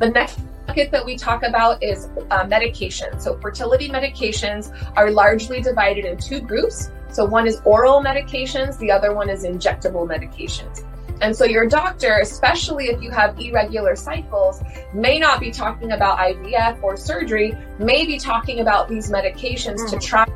The 0.00 0.10
next 0.10 0.40
bucket 0.66 0.90
that 0.90 1.04
we 1.04 1.16
talk 1.16 1.42
about 1.42 1.82
is 1.82 2.08
uh, 2.30 2.44
medication. 2.46 3.20
So 3.20 3.38
fertility 3.38 3.88
medications 3.88 4.72
are 4.96 5.10
largely 5.10 5.60
divided 5.60 6.04
in 6.04 6.16
two 6.16 6.40
groups. 6.40 6.90
So 7.12 7.24
one 7.24 7.46
is 7.46 7.60
oral 7.64 8.02
medications, 8.02 8.78
the 8.78 8.90
other 8.90 9.12
one 9.14 9.28
is 9.28 9.44
injectable 9.44 10.08
medications. 10.08 10.84
And 11.20 11.36
so 11.36 11.44
your 11.44 11.66
doctor, 11.66 12.18
especially 12.22 12.86
if 12.86 13.02
you 13.02 13.10
have 13.10 13.38
irregular 13.38 13.94
cycles, 13.94 14.62
may 14.94 15.18
not 15.18 15.38
be 15.38 15.50
talking 15.50 15.92
about 15.92 16.18
IVF 16.18 16.82
or 16.82 16.96
surgery, 16.96 17.54
may 17.78 18.06
be 18.06 18.18
talking 18.18 18.60
about 18.60 18.88
these 18.88 19.10
medications 19.10 19.80
mm. 19.80 19.90
to 19.90 19.98
try 19.98 20.24
to 20.24 20.32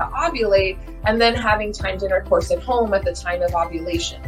ovulate 0.00 0.78
and 1.06 1.20
then 1.20 1.34
having 1.34 1.72
timed 1.72 2.02
intercourse 2.02 2.50
at 2.50 2.62
home 2.62 2.92
at 2.92 3.04
the 3.04 3.12
time 3.12 3.42
of 3.42 3.54
ovulation. 3.54 4.20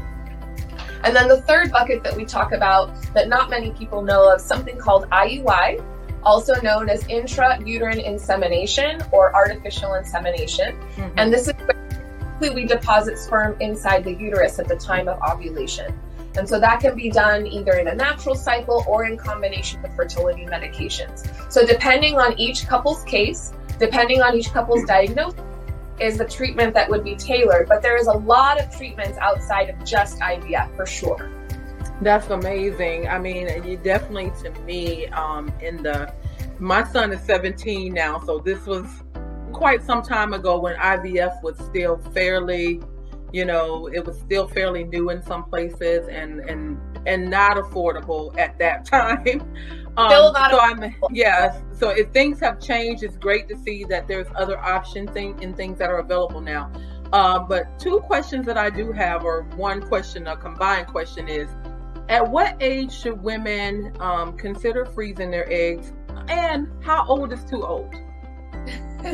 And 1.04 1.14
then 1.16 1.28
the 1.28 1.40
third 1.42 1.70
bucket 1.70 2.02
that 2.04 2.16
we 2.16 2.25
talk 2.25 2.52
about 2.52 2.90
that 3.14 3.28
not 3.28 3.50
many 3.50 3.70
people 3.73 4.02
know 4.02 4.32
of, 4.32 4.40
something 4.40 4.78
called 4.78 5.09
IUI, 5.11 5.82
also 6.22 6.60
known 6.60 6.88
as 6.88 7.04
intrauterine 7.04 8.04
insemination 8.04 9.00
or 9.12 9.34
artificial 9.34 9.94
insemination. 9.94 10.76
Mm-hmm. 10.76 11.18
And 11.18 11.32
this 11.32 11.48
is 11.48 11.54
where 12.38 12.52
we 12.52 12.64
deposit 12.64 13.18
sperm 13.18 13.56
inside 13.60 14.04
the 14.04 14.14
uterus 14.14 14.58
at 14.58 14.68
the 14.68 14.76
time 14.76 15.08
of 15.08 15.20
ovulation. 15.22 15.98
And 16.36 16.48
so 16.48 16.60
that 16.60 16.80
can 16.80 16.94
be 16.94 17.10
done 17.10 17.46
either 17.46 17.72
in 17.72 17.88
a 17.88 17.94
natural 17.94 18.34
cycle 18.34 18.84
or 18.86 19.04
in 19.04 19.16
combination 19.16 19.82
with 19.82 19.94
fertility 19.96 20.46
medications. 20.46 21.28
So, 21.52 21.66
depending 21.66 22.18
on 22.18 22.38
each 22.38 22.66
couple's 22.68 23.02
case, 23.04 23.52
depending 23.78 24.22
on 24.22 24.36
each 24.36 24.52
couple's 24.52 24.84
diagnosis, 24.84 25.40
is 25.98 26.16
the 26.18 26.24
treatment 26.24 26.72
that 26.74 26.88
would 26.88 27.04
be 27.04 27.16
tailored. 27.16 27.68
But 27.68 27.82
there 27.82 27.96
is 27.96 28.06
a 28.06 28.12
lot 28.12 28.60
of 28.60 28.74
treatments 28.74 29.18
outside 29.18 29.70
of 29.70 29.84
just 29.84 30.20
IVF 30.20 30.74
for 30.76 30.86
sure. 30.86 31.30
That's 32.00 32.30
amazing. 32.30 33.09
I 33.09 33.19
mean, 33.19 33.49
you 33.64 33.76
definitely, 33.76 34.33
to 34.42 34.50
me, 34.62 35.07
um, 35.09 35.52
in 35.61 35.83
the 35.83 36.12
my 36.59 36.85
son 36.85 37.12
is 37.12 37.21
17 37.23 37.92
now, 37.92 38.21
so 38.21 38.38
this 38.38 38.66
was 38.66 38.87
quite 39.52 39.83
some 39.83 40.02
time 40.02 40.33
ago 40.33 40.59
when 40.59 40.76
IVF 40.76 41.42
was 41.42 41.57
still 41.59 41.99
fairly, 42.14 42.80
you 43.33 43.45
know, 43.45 43.88
it 43.88 44.04
was 44.04 44.19
still 44.19 44.47
fairly 44.49 44.85
new 44.85 45.11
in 45.11 45.23
some 45.23 45.45
places 45.45 46.09
and 46.09 46.40
and 46.40 46.80
and 47.07 47.30
not 47.30 47.57
affordable 47.57 48.37
at 48.38 48.59
that 48.59 48.85
time. 48.87 49.42
Um, 49.97 50.11
still 50.11 50.33
not 50.33 50.50
so 50.50 50.61
I'm 50.61 50.95
yes. 51.12 51.61
So 51.73 51.90
if 51.90 52.11
things 52.12 52.40
have 52.40 52.61
changed, 52.61 53.02
it's 53.02 53.16
great 53.16 53.49
to 53.49 53.57
see 53.59 53.85
that 53.85 54.07
there's 54.09 54.26
other 54.35 54.59
options 54.59 55.11
and 55.16 55.57
things 55.57 55.78
that 55.78 55.90
are 55.90 55.99
available 55.99 56.40
now. 56.40 56.73
Um, 57.12 57.49
but 57.49 57.78
two 57.78 57.99
questions 58.00 58.47
that 58.47 58.57
I 58.57 58.71
do 58.71 58.92
have, 58.92 59.25
or 59.25 59.42
one 59.57 59.83
question, 59.83 60.28
a 60.28 60.37
combined 60.37 60.87
question 60.87 61.28
is, 61.28 61.49
at 62.11 62.29
what 62.29 62.57
age 62.61 62.93
should 62.93 63.23
women 63.23 63.97
um, 64.00 64.37
consider 64.37 64.85
freezing 64.85 65.31
their 65.31 65.50
eggs, 65.50 65.93
and 66.29 66.69
how 66.83 67.07
old 67.07 67.33
is 67.33 67.43
too 67.45 67.64
old? 67.64 67.95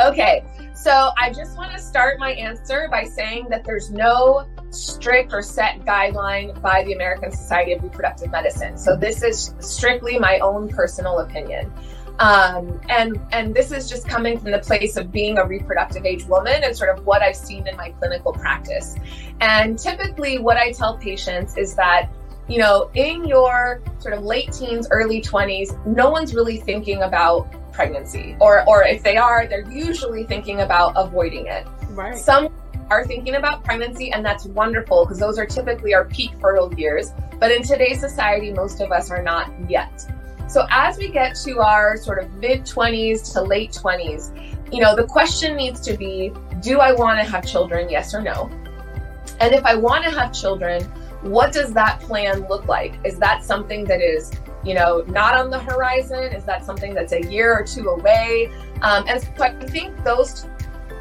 okay, 0.00 0.42
so 0.74 1.10
I 1.18 1.30
just 1.30 1.56
want 1.56 1.72
to 1.72 1.78
start 1.78 2.18
my 2.18 2.32
answer 2.32 2.88
by 2.90 3.04
saying 3.04 3.48
that 3.50 3.64
there's 3.64 3.90
no 3.90 4.46
strict 4.70 5.32
or 5.32 5.42
set 5.42 5.80
guideline 5.80 6.60
by 6.62 6.82
the 6.84 6.94
American 6.94 7.30
Society 7.30 7.74
of 7.74 7.82
Reproductive 7.82 8.30
Medicine. 8.30 8.78
So 8.78 8.96
this 8.96 9.22
is 9.22 9.54
strictly 9.60 10.18
my 10.18 10.38
own 10.38 10.68
personal 10.68 11.20
opinion. 11.20 11.70
Um, 12.18 12.80
and 12.88 13.20
and 13.32 13.54
this 13.54 13.72
is 13.72 13.88
just 13.88 14.08
coming 14.08 14.38
from 14.38 14.50
the 14.52 14.58
place 14.58 14.96
of 14.96 15.10
being 15.10 15.38
a 15.38 15.46
reproductive 15.46 16.04
age 16.04 16.24
woman 16.24 16.62
and 16.62 16.76
sort 16.76 16.96
of 16.96 17.04
what 17.06 17.22
I've 17.22 17.36
seen 17.36 17.66
in 17.66 17.76
my 17.76 17.90
clinical 17.90 18.32
practice. 18.32 18.96
And 19.40 19.78
typically, 19.78 20.38
what 20.38 20.56
I 20.56 20.72
tell 20.72 20.96
patients 20.98 21.56
is 21.56 21.74
that 21.76 22.10
you 22.52 22.58
know, 22.58 22.90
in 22.92 23.24
your 23.24 23.80
sort 23.98 24.12
of 24.12 24.24
late 24.24 24.52
teens, 24.52 24.86
early 24.90 25.22
20s, 25.22 25.86
no 25.86 26.10
one's 26.10 26.34
really 26.34 26.58
thinking 26.58 27.00
about 27.02 27.50
pregnancy 27.72 28.36
or 28.40 28.68
or 28.68 28.84
if 28.84 29.02
they 29.02 29.16
are 29.16 29.46
they're 29.46 29.66
usually 29.70 30.24
thinking 30.24 30.60
about 30.60 30.92
avoiding 30.94 31.46
it. 31.46 31.66
Right. 31.92 32.14
Some 32.14 32.50
are 32.90 33.06
thinking 33.06 33.36
about 33.36 33.64
pregnancy 33.64 34.12
and 34.12 34.22
that's 34.22 34.44
wonderful 34.44 35.06
because 35.06 35.18
those 35.18 35.38
are 35.38 35.46
typically 35.46 35.94
our 35.94 36.04
peak 36.04 36.32
fertile 36.42 36.74
years 36.74 37.12
but 37.40 37.50
in 37.50 37.62
today's 37.62 38.00
society 38.00 38.52
most 38.52 38.82
of 38.82 38.92
us 38.92 39.10
are 39.10 39.22
not 39.22 39.50
yet. 39.70 40.06
So 40.46 40.66
as 40.70 40.98
we 40.98 41.08
get 41.08 41.34
to 41.44 41.60
our 41.60 41.96
sort 41.96 42.22
of 42.22 42.30
mid 42.34 42.66
20s 42.66 43.32
to 43.32 43.40
late 43.40 43.72
20s 43.72 44.70
you 44.70 44.80
know 44.82 44.94
the 44.94 45.04
question 45.04 45.56
needs 45.56 45.80
to 45.80 45.96
be 45.96 46.30
do 46.60 46.80
i 46.80 46.92
want 46.92 47.18
to 47.18 47.24
have 47.24 47.46
children 47.46 47.88
yes 47.88 48.12
or 48.12 48.20
no? 48.20 48.50
And 49.40 49.54
if 49.54 49.64
i 49.64 49.74
want 49.74 50.04
to 50.04 50.10
have 50.10 50.34
children 50.34 50.86
what 51.22 51.52
does 51.52 51.72
that 51.72 52.00
plan 52.00 52.46
look 52.48 52.66
like 52.68 52.94
is 53.04 53.18
that 53.18 53.44
something 53.44 53.84
that 53.84 54.00
is 54.00 54.30
you 54.64 54.74
know, 54.74 55.04
not 55.08 55.34
on 55.34 55.50
the 55.50 55.58
horizon? 55.58 56.24
Is 56.24 56.44
that 56.44 56.64
something 56.64 56.94
that's 56.94 57.12
a 57.12 57.22
year 57.22 57.52
or 57.52 57.64
two 57.64 57.88
away? 57.88 58.52
Um, 58.82 59.04
and 59.08 59.20
so 59.20 59.28
I 59.40 59.52
think 59.66 60.04
those 60.04 60.46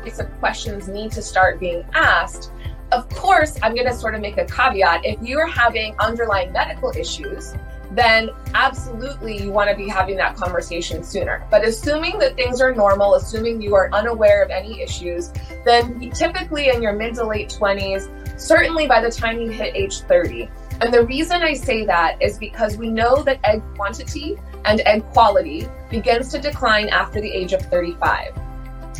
types 0.04 0.20
of 0.20 0.32
questions 0.40 0.88
need 0.88 1.12
to 1.14 1.22
start 1.22 1.60
being 1.60 1.86
asked. 1.94 2.52
Of 2.92 3.08
course, 3.10 3.58
I'm 3.62 3.74
going 3.74 3.88
to 3.88 3.94
sort 3.94 4.16
of 4.16 4.22
make 4.22 4.38
a 4.38 4.46
caveat. 4.46 5.06
If 5.06 5.22
you're 5.22 5.48
having 5.48 5.96
underlying 6.00 6.52
medical 6.52 6.92
issues, 6.92 7.54
then 7.92 8.30
absolutely 8.54 9.38
you 9.38 9.52
want 9.52 9.70
to 9.70 9.76
be 9.76 9.88
having 9.88 10.18
that 10.18 10.36
conversation 10.36 11.04
sooner. 11.04 11.46
But 11.52 11.66
assuming 11.66 12.20
that 12.20 12.36
things 12.36 12.62
are 12.62 12.74
normal, 12.74 13.16
assuming 13.16 13.62
you 13.62 13.76
are 13.76 13.90
unaware 13.94 14.44
of 14.44 14.50
any 14.50 14.82
issues, 14.82 15.32
then 15.66 16.10
typically 16.12 16.70
in 16.70 16.82
your 16.82 16.94
mid 16.94 17.16
to 17.16 17.26
late 17.26 17.50
20s, 17.50 18.10
certainly 18.42 18.88
by 18.88 19.02
the 19.02 19.12
time 19.12 19.40
you 19.40 19.50
hit 19.50 19.76
age 19.76 20.00
30, 20.02 20.50
and 20.82 20.92
the 20.92 21.06
reason 21.06 21.44
I 21.44 21.54
say 21.54 21.86
that 21.86 22.20
is 22.22 22.40
because 22.40 22.76
we 22.76 22.90
know 22.90 23.22
that 23.24 23.40
egg 23.44 23.62
quantity 23.76 24.36
and 24.66 24.82
egg 24.86 25.08
quality 25.12 25.68
begins 25.92 26.30
to 26.30 26.40
decline 26.40 26.90
after 26.90 27.22
the 27.22 27.30
age 27.30 27.54
of 27.54 27.62
35. 27.62 28.36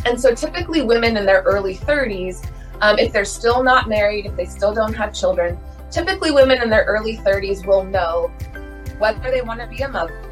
And 0.06 0.20
so 0.20 0.32
typically 0.34 0.82
women 0.82 1.16
in 1.16 1.26
their 1.26 1.42
early 1.42 1.76
30s, 1.76 2.48
um, 2.80 2.98
if 2.98 3.12
they're 3.12 3.24
still 3.24 3.64
not 3.64 3.88
married, 3.88 4.26
if 4.26 4.36
they 4.36 4.44
still 4.44 4.72
don't 4.72 4.94
have 4.94 5.12
children, 5.12 5.58
typically 5.90 6.30
women 6.30 6.62
in 6.62 6.70
their 6.70 6.84
early 6.84 7.16
30s 7.16 7.66
will 7.66 7.84
know 7.84 8.28
whether 8.98 9.30
they 9.30 9.42
want 9.42 9.60
to 9.60 9.66
be 9.66 9.82
a 9.82 9.88
mother. 9.88 10.22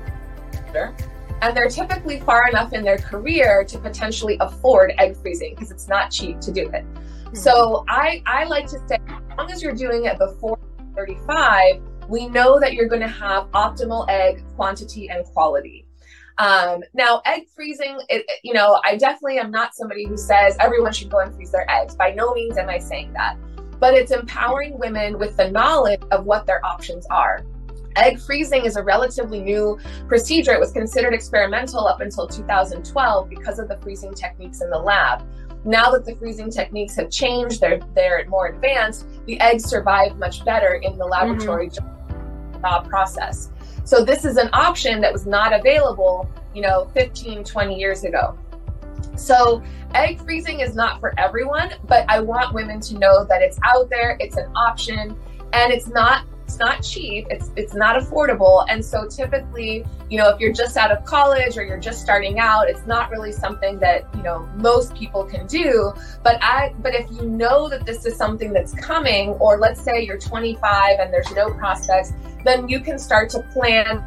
And 1.42 1.56
they're 1.56 1.68
typically 1.68 2.20
far 2.20 2.48
enough 2.48 2.72
in 2.72 2.84
their 2.84 2.98
career 2.98 3.64
to 3.64 3.78
potentially 3.78 4.36
afford 4.40 4.92
egg 4.98 5.16
freezing 5.16 5.54
because 5.54 5.72
it's 5.72 5.88
not 5.88 6.10
cheap 6.10 6.38
to 6.40 6.52
do 6.52 6.70
it. 6.70 6.84
Mm-hmm. 7.30 7.36
So 7.36 7.84
I, 7.88 8.22
I 8.26 8.44
like 8.44 8.66
to 8.66 8.78
say, 8.88 8.98
as 9.08 9.38
long 9.38 9.50
as 9.52 9.62
you're 9.62 9.74
doing 9.74 10.06
it 10.06 10.18
before 10.18 10.58
35, 10.96 11.80
we 12.08 12.26
know 12.28 12.58
that 12.58 12.74
you're 12.74 12.88
going 12.88 13.02
to 13.02 13.08
have 13.08 13.48
optimal 13.52 14.08
egg 14.08 14.42
quantity 14.56 15.08
and 15.08 15.24
quality. 15.26 15.86
Um, 16.38 16.82
now, 16.92 17.22
egg 17.26 17.42
freezing, 17.54 18.00
it, 18.08 18.28
you 18.42 18.52
know, 18.52 18.80
I 18.82 18.96
definitely 18.96 19.38
am 19.38 19.52
not 19.52 19.74
somebody 19.76 20.06
who 20.06 20.16
says 20.16 20.56
everyone 20.58 20.92
should 20.92 21.10
go 21.10 21.20
and 21.20 21.32
freeze 21.34 21.52
their 21.52 21.70
eggs. 21.70 21.94
By 21.94 22.10
no 22.12 22.32
means 22.32 22.56
am 22.56 22.68
I 22.68 22.78
saying 22.78 23.12
that. 23.12 23.36
But 23.78 23.94
it's 23.94 24.10
empowering 24.10 24.78
women 24.78 25.18
with 25.18 25.36
the 25.36 25.50
knowledge 25.50 26.00
of 26.10 26.24
what 26.24 26.46
their 26.46 26.64
options 26.66 27.06
are. 27.10 27.44
Egg 27.96 28.18
freezing 28.18 28.64
is 28.64 28.76
a 28.76 28.82
relatively 28.82 29.40
new 29.40 29.78
procedure. 30.08 30.52
It 30.52 30.60
was 30.60 30.72
considered 30.72 31.14
experimental 31.14 31.86
up 31.86 32.00
until 32.00 32.26
2012 32.26 33.28
because 33.28 33.58
of 33.58 33.68
the 33.68 33.76
freezing 33.78 34.14
techniques 34.14 34.60
in 34.62 34.70
the 34.70 34.78
lab. 34.78 35.22
Now 35.64 35.90
that 35.90 36.04
the 36.06 36.14
freezing 36.16 36.50
techniques 36.50 36.96
have 36.96 37.10
changed, 37.10 37.60
they're 37.60 37.80
they're 37.94 38.24
more 38.28 38.46
advanced. 38.46 39.06
The 39.26 39.40
eggs 39.40 39.64
survive 39.64 40.16
much 40.18 40.44
better 40.44 40.74
in 40.74 40.96
the 40.96 41.04
laboratory 41.04 41.68
mm-hmm. 41.68 42.88
process. 42.88 43.50
So 43.84 44.04
this 44.04 44.24
is 44.24 44.36
an 44.36 44.50
option 44.52 45.00
that 45.00 45.12
was 45.12 45.26
not 45.26 45.52
available, 45.52 46.30
you 46.54 46.62
know, 46.62 46.88
15, 46.94 47.44
20 47.44 47.78
years 47.78 48.04
ago. 48.04 48.38
So 49.16 49.62
egg 49.94 50.20
freezing 50.20 50.60
is 50.60 50.74
not 50.74 51.00
for 51.00 51.12
everyone, 51.18 51.72
but 51.86 52.04
I 52.08 52.20
want 52.20 52.54
women 52.54 52.80
to 52.80 52.98
know 52.98 53.24
that 53.24 53.42
it's 53.42 53.58
out 53.64 53.90
there, 53.90 54.16
it's 54.20 54.36
an 54.36 54.50
option, 54.54 55.16
and 55.52 55.72
it's 55.72 55.88
not 55.88 56.24
it's 56.50 56.58
not 56.58 56.82
cheap 56.82 57.28
it's 57.30 57.52
it's 57.54 57.74
not 57.74 57.94
affordable. 58.00 58.64
And 58.68 58.84
so 58.84 59.06
typically 59.06 59.84
you 60.08 60.18
know 60.18 60.30
if 60.30 60.40
you're 60.40 60.52
just 60.52 60.76
out 60.76 60.90
of 60.90 61.04
college 61.04 61.56
or 61.56 61.62
you're 61.62 61.78
just 61.78 62.00
starting 62.00 62.40
out 62.40 62.68
it's 62.68 62.86
not 62.86 63.08
really 63.10 63.30
something 63.30 63.78
that 63.78 64.08
you 64.16 64.22
know 64.22 64.48
most 64.56 64.92
people 64.96 65.24
can 65.24 65.46
do. 65.46 65.92
But 66.24 66.38
i 66.42 66.74
but 66.80 66.92
if 66.94 67.08
you 67.12 67.26
know 67.26 67.68
that 67.68 67.86
this 67.86 68.04
is 68.04 68.16
something 68.16 68.52
that's 68.52 68.74
coming 68.74 69.30
or 69.44 69.58
let's 69.58 69.80
say 69.80 70.04
you're 70.04 70.18
25 70.18 70.98
and 70.98 71.12
there's 71.12 71.30
no 71.32 71.50
prospects 71.50 72.12
then 72.44 72.68
you 72.68 72.80
can 72.80 72.98
start 72.98 73.30
to 73.30 73.40
plan 73.52 74.04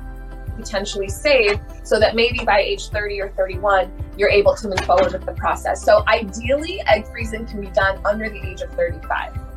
potentially 0.58 1.08
save 1.08 1.60
so 1.84 2.00
that 2.00 2.14
maybe 2.14 2.44
by 2.44 2.60
age 2.60 2.90
30 2.90 3.22
or 3.22 3.30
31 3.30 3.90
you're 4.18 4.30
able 4.30 4.54
to 4.56 4.68
move 4.68 4.82
forward 4.82 5.14
with 5.14 5.26
the 5.26 5.34
process. 5.34 5.84
So 5.84 6.04
ideally 6.08 6.82
egg 6.88 7.08
freezing 7.08 7.46
can 7.46 7.62
be 7.62 7.68
done 7.68 8.00
under 8.06 8.30
the 8.30 8.46
age 8.46 8.62
of 8.62 8.70
35 8.72 9.53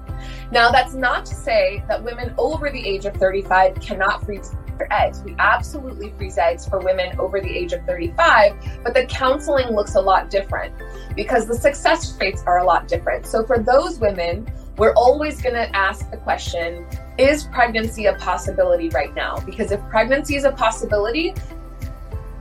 now, 0.50 0.70
that's 0.70 0.94
not 0.94 1.26
to 1.26 1.34
say 1.34 1.84
that 1.88 2.02
women 2.02 2.34
over 2.38 2.70
the 2.70 2.84
age 2.86 3.04
of 3.04 3.14
35 3.14 3.80
cannot 3.80 4.24
freeze 4.24 4.54
their 4.78 4.92
eggs. 4.92 5.22
We 5.22 5.34
absolutely 5.38 6.12
freeze 6.16 6.38
eggs 6.38 6.68
for 6.68 6.78
women 6.78 7.18
over 7.18 7.40
the 7.40 7.50
age 7.50 7.72
of 7.72 7.84
35, 7.84 8.54
but 8.84 8.94
the 8.94 9.06
counseling 9.06 9.74
looks 9.74 9.94
a 9.94 10.00
lot 10.00 10.30
different 10.30 10.74
because 11.16 11.46
the 11.46 11.54
success 11.54 12.16
rates 12.20 12.42
are 12.46 12.58
a 12.58 12.64
lot 12.64 12.86
different. 12.86 13.26
So 13.26 13.44
for 13.44 13.58
those 13.58 13.98
women, 13.98 14.46
we're 14.76 14.92
always 14.92 15.40
going 15.40 15.54
to 15.54 15.74
ask 15.74 16.10
the 16.10 16.18
question 16.18 16.86
is 17.18 17.44
pregnancy 17.44 18.06
a 18.06 18.14
possibility 18.14 18.90
right 18.90 19.14
now? 19.14 19.40
Because 19.40 19.72
if 19.72 19.80
pregnancy 19.88 20.36
is 20.36 20.44
a 20.44 20.52
possibility, 20.52 21.34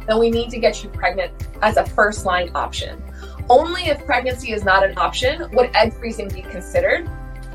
then 0.06 0.20
we 0.20 0.30
need 0.30 0.50
to 0.50 0.60
get 0.60 0.84
you 0.84 0.90
pregnant 0.90 1.32
as 1.62 1.78
a 1.78 1.86
first 1.86 2.26
line 2.26 2.52
option. 2.54 3.02
Only 3.50 3.84
if 3.84 4.06
pregnancy 4.06 4.52
is 4.52 4.64
not 4.64 4.84
an 4.84 4.98
option 4.98 5.50
would 5.54 5.74
egg 5.76 5.94
freezing 5.94 6.28
be 6.28 6.42
considered 6.42 7.10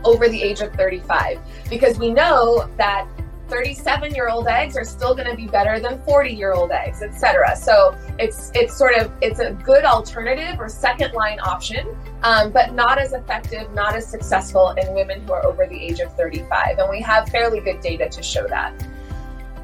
over 0.05 0.29
the 0.29 0.41
age 0.41 0.61
of 0.61 0.73
35 0.75 1.41
because 1.69 1.99
we 1.99 2.13
know 2.13 2.69
that 2.77 3.07
37 3.49 4.15
year 4.15 4.29
old 4.29 4.47
eggs 4.47 4.77
are 4.77 4.85
still 4.85 5.15
going 5.15 5.29
to 5.29 5.35
be 5.35 5.47
better 5.47 5.81
than 5.81 6.01
40 6.05 6.31
year 6.31 6.53
old 6.53 6.71
eggs 6.71 7.03
etc 7.03 7.57
so 7.57 7.97
it's 8.19 8.53
it's 8.55 8.77
sort 8.77 8.95
of 8.97 9.11
it's 9.21 9.41
a 9.41 9.53
good 9.65 9.85
alternative 9.85 10.61
or 10.61 10.69
second 10.69 11.13
line 11.15 11.41
option 11.41 11.97
um, 12.23 12.53
but 12.53 12.75
not 12.75 12.99
as 12.99 13.13
effective 13.13 13.73
not 13.75 13.97
as 13.97 14.07
successful 14.07 14.71
in 14.71 14.95
women 14.95 15.21
who 15.23 15.33
are 15.33 15.45
over 15.45 15.67
the 15.67 15.77
age 15.77 15.99
of 15.99 16.15
35 16.17 16.79
and 16.79 16.89
we 16.89 17.01
have 17.01 17.29
fairly 17.29 17.61
good 17.61 17.81
data 17.81 18.09
to 18.09 18.23
show 18.23 18.47
that 18.47 18.73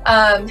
um, 0.06 0.48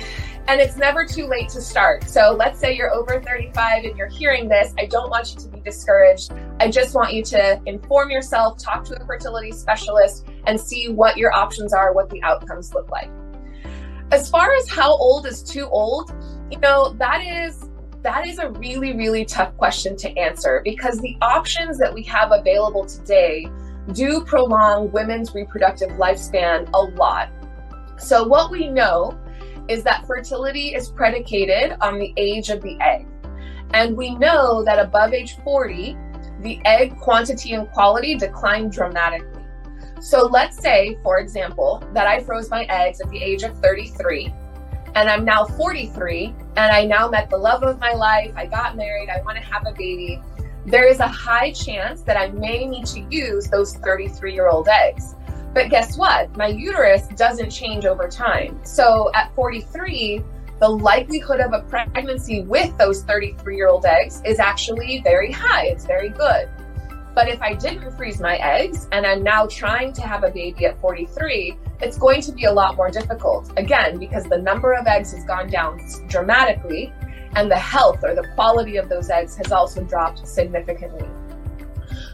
and 0.48 0.62
it's 0.62 0.78
never 0.78 1.06
too 1.06 1.26
late 1.26 1.50
to 1.50 1.62
start. 1.62 2.04
So 2.08 2.36
let's 2.38 2.60
say 2.60 2.76
you're 2.76 2.94
over 2.94 3.20
35 3.20 3.86
and 3.86 3.98
you're 3.98 4.08
hearing 4.08 4.48
this. 4.48 4.74
I 4.78 4.86
don't 4.86 5.10
want 5.10 5.34
you 5.34 5.40
to 5.40 5.48
be 5.48 5.55
discouraged. 5.66 6.32
I 6.60 6.70
just 6.70 6.96
want 6.96 7.14
you 7.14 7.24
to 7.26 7.60
inform 7.66 8.12
yourself, 8.12 8.58
talk 8.58 8.86
to 8.86 9.02
a 9.02 9.06
fertility 9.06 9.52
specialist, 9.52 10.26
and 10.48 10.60
see 10.60 10.90
what 10.90 11.18
your 11.18 11.34
options 11.34 11.74
are, 11.74 11.94
what 11.94 12.10
the 12.10 12.22
outcomes 12.24 12.74
look 12.74 12.90
like. 12.92 13.10
As 14.12 14.30
far 14.30 14.54
as 14.54 14.70
how 14.70 14.96
old 14.96 15.26
is 15.26 15.44
too 15.44 15.68
old, 15.68 16.14
you 16.52 16.60
know, 16.60 16.94
that 17.00 17.22
is 17.22 17.70
that 18.04 18.28
is 18.28 18.38
a 18.38 18.52
really 18.52 18.96
really 18.96 19.26
tough 19.26 19.58
question 19.58 19.98
to 19.98 20.16
answer 20.16 20.62
because 20.64 21.00
the 21.00 21.18
options 21.24 21.80
that 21.80 21.92
we 21.92 22.04
have 22.04 22.32
available 22.32 22.86
today 22.86 23.48
do 23.94 24.24
prolong 24.24 24.92
women's 24.92 25.34
reproductive 25.34 25.90
lifespan 25.92 26.70
a 26.74 26.78
lot. 26.98 27.30
So 27.98 28.24
what 28.24 28.52
we 28.52 28.68
know 28.70 29.18
is 29.68 29.84
that 29.84 30.06
fertility 30.06 30.76
is 30.76 30.90
predicated 30.90 31.78
on 31.82 31.98
the 31.98 32.14
age 32.18 32.50
of 32.50 32.62
the 32.62 32.80
egg. 32.80 33.05
And 33.76 33.98
we 33.98 34.16
know 34.16 34.64
that 34.64 34.80
above 34.80 35.14
age 35.14 35.36
40, 35.44 35.98
the 36.40 36.62
egg 36.64 36.98
quantity 36.98 37.54
and 37.54 37.70
quality 37.72 38.16
decline 38.16 38.70
dramatically. 38.70 39.44
So 40.00 40.28
let's 40.28 40.58
say, 40.58 40.98
for 41.04 41.20
example, 41.20 41.84
that 41.94 42.08
I 42.08 42.22
froze 42.24 42.50
my 42.50 42.64
eggs 42.70 43.02
at 43.02 43.10
the 43.10 43.22
age 43.22 43.44
of 43.44 43.60
33 43.60 44.34
and 44.96 45.10
I'm 45.10 45.26
now 45.26 45.44
43 45.44 46.34
and 46.56 46.72
I 46.72 46.86
now 46.86 47.10
met 47.10 47.30
the 47.30 47.38
love 47.38 47.64
of 47.64 47.78
my 47.80 47.92
life. 47.92 48.32
I 48.38 48.46
got 48.46 48.78
married. 48.78 49.10
I 49.10 49.22
want 49.24 49.38
to 49.38 49.44
have 49.44 49.68
a 49.68 49.74
baby. 49.74 50.22
There 50.66 50.88
is 50.88 51.02
a 51.02 51.08
high 51.08 51.52
chance 51.52 52.02
that 52.04 52.16
I 52.16 52.30
may 52.30 52.66
need 52.66 52.86
to 52.88 53.02
use 53.10 53.50
those 53.50 53.74
33 53.74 54.34
year 54.34 54.48
old 54.48 54.70
eggs. 54.70 55.16
But 55.54 55.70
guess 55.70 55.98
what? 55.98 56.36
My 56.38 56.48
uterus 56.48 57.08
doesn't 57.18 57.50
change 57.50 57.86
over 57.86 58.08
time. 58.08 58.58
So 58.64 59.12
at 59.14 59.36
43, 59.36 60.24
the 60.60 60.70
likelihood 60.70 61.42
of 61.42 61.54
a 61.54 61.62
pregnancy 61.62 62.42
with 62.42 62.78
those 62.78 63.04
33 63.04 63.56
year 63.56 63.68
old 63.68 63.86
eggs 63.86 64.22
is 64.26 64.40
actually 64.40 65.02
very 65.04 65.32
high. 65.32 65.66
It's 65.66 65.86
very 65.86 66.10
good. 66.10 66.50
But 67.14 67.30
if 67.30 67.42
I 67.42 67.54
didn't 67.54 67.92
freeze 67.96 68.20
my 68.20 68.36
eggs 68.38 68.88
and 68.92 69.06
I'm 69.06 69.24
now 69.24 69.48
trying 69.48 69.94
to 69.94 70.02
have 70.02 70.24
a 70.24 70.32
baby 70.32 70.66
at 70.66 70.80
43, 70.82 71.58
it's 71.82 71.98
going 71.98 72.22
to 72.22 72.32
be 72.32 72.44
a 72.44 72.52
lot 72.52 72.76
more 72.76 72.90
difficult. 72.90 73.52
Again, 73.58 73.98
because 73.98 74.26
the 74.26 74.38
number 74.38 74.74
of 74.74 74.86
eggs 74.86 75.14
has 75.14 75.24
gone 75.24 75.50
down 75.50 75.80
dramatically 76.08 76.92
and 77.36 77.50
the 77.50 77.58
health 77.58 78.04
or 78.04 78.16
the 78.16 78.28
quality 78.36 78.78
of 78.78 78.90
those 78.90 79.10
eggs 79.10 79.36
has 79.38 79.52
also 79.52 79.84
dropped 79.84 80.28
significantly. 80.28 81.08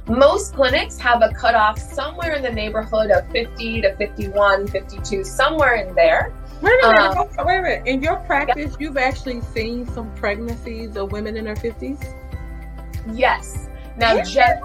Most 0.08 0.54
clinics 0.54 0.99
have 0.99 1.21
a 1.21 1.30
cutoff 1.30 1.80
somewhere 1.80 2.34
in 2.34 2.41
the 2.41 2.51
neighborhood 2.51 3.12
of 3.12 3.27
50 3.32 3.82
to 3.82 3.95
51, 3.95 4.67
52, 4.67 5.23
somewhere 5.23 5.75
in 5.75 5.95
there. 5.95 6.34
Wait 6.62 6.84
a 6.84 6.88
minute, 6.88 7.17
um, 7.17 7.45
wait 7.45 7.58
a 7.58 7.62
minute. 7.62 7.88
In 7.88 8.04
your 8.04 8.17
practice, 8.17 8.71
yeah. 8.71 8.78
you've 8.80 8.97
actually 8.97 9.41
seen 9.41 9.88
some 9.88 10.13
pregnancies 10.15 10.95
of 10.95 11.12
women 11.12 11.36
in 11.36 11.45
their 11.45 11.56
50s? 11.56 12.04
Yes. 13.12 13.67
Now, 13.97 14.13
yeah. 14.13 14.62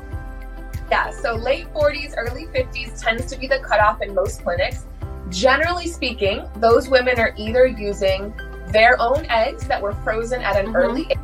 yeah, 0.90 1.10
so 1.10 1.34
late 1.34 1.72
40s, 1.72 2.14
early 2.16 2.46
50s 2.46 3.00
tends 3.00 3.26
to 3.26 3.38
be 3.38 3.46
the 3.46 3.60
cutoff 3.60 4.02
in 4.02 4.14
most 4.14 4.42
clinics. 4.42 4.84
Generally 5.30 5.88
speaking, 5.88 6.46
those 6.56 6.88
women 6.88 7.18
are 7.18 7.34
either 7.36 7.66
using 7.66 8.34
their 8.68 9.00
own 9.00 9.24
eggs 9.30 9.66
that 9.66 9.80
were 9.80 9.94
frozen 10.04 10.42
at 10.42 10.56
an 10.56 10.66
mm-hmm. 10.66 10.76
early 10.76 11.06
age 11.10 11.18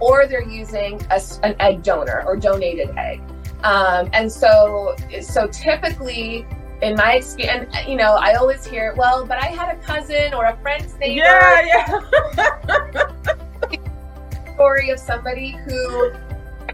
or 0.00 0.26
they're 0.26 0.48
using 0.48 1.00
a, 1.10 1.20
an 1.42 1.56
egg 1.60 1.82
donor 1.82 2.22
or 2.24 2.36
donated 2.36 2.90
egg. 2.96 3.20
Um, 3.64 4.08
and 4.12 4.30
so, 4.30 4.94
so 5.20 5.48
typically, 5.48 6.46
in 6.82 6.96
my 6.96 7.14
experience, 7.14 7.74
and 7.74 7.88
you 7.88 7.96
know, 7.96 8.14
I 8.14 8.34
always 8.34 8.66
hear, 8.66 8.94
well, 8.96 9.26
but 9.26 9.38
I 9.38 9.46
had 9.46 9.76
a 9.76 9.80
cousin 9.80 10.34
or 10.34 10.44
a 10.46 10.56
friend's 10.58 10.94
neighbor. 10.98 11.24
Yeah, 11.24 12.00
yeah. 12.90 13.10
story 14.54 14.90
of 14.90 14.98
somebody 14.98 15.52
who 15.64 16.12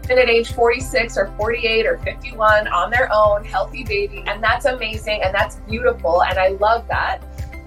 at 0.09 0.29
age 0.29 0.53
46 0.53 1.17
or 1.17 1.33
48 1.37 1.85
or 1.85 1.97
51 1.99 2.67
on 2.67 2.91
their 2.91 3.09
own, 3.11 3.43
healthy 3.43 3.83
baby, 3.83 4.23
and 4.27 4.43
that's 4.43 4.65
amazing 4.65 5.21
and 5.23 5.33
that's 5.33 5.57
beautiful, 5.67 6.23
and 6.23 6.37
I 6.37 6.49
love 6.49 6.87
that. 6.87 7.19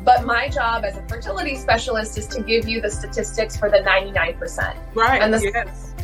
But 0.05 0.25
my 0.25 0.49
job 0.49 0.85
as 0.85 0.97
a 0.97 1.07
fertility 1.09 1.57
specialist 1.57 2.17
is 2.17 2.27
to 2.29 2.43
give 2.43 2.69
you 2.69 2.81
the 2.81 2.91
statistics 2.91 3.57
for 3.57 3.71
the 3.71 3.79
99%. 3.79 4.77
Right. 4.95 5.21
And 5.21 5.35
the 5.35 5.51
yes. 5.53 5.95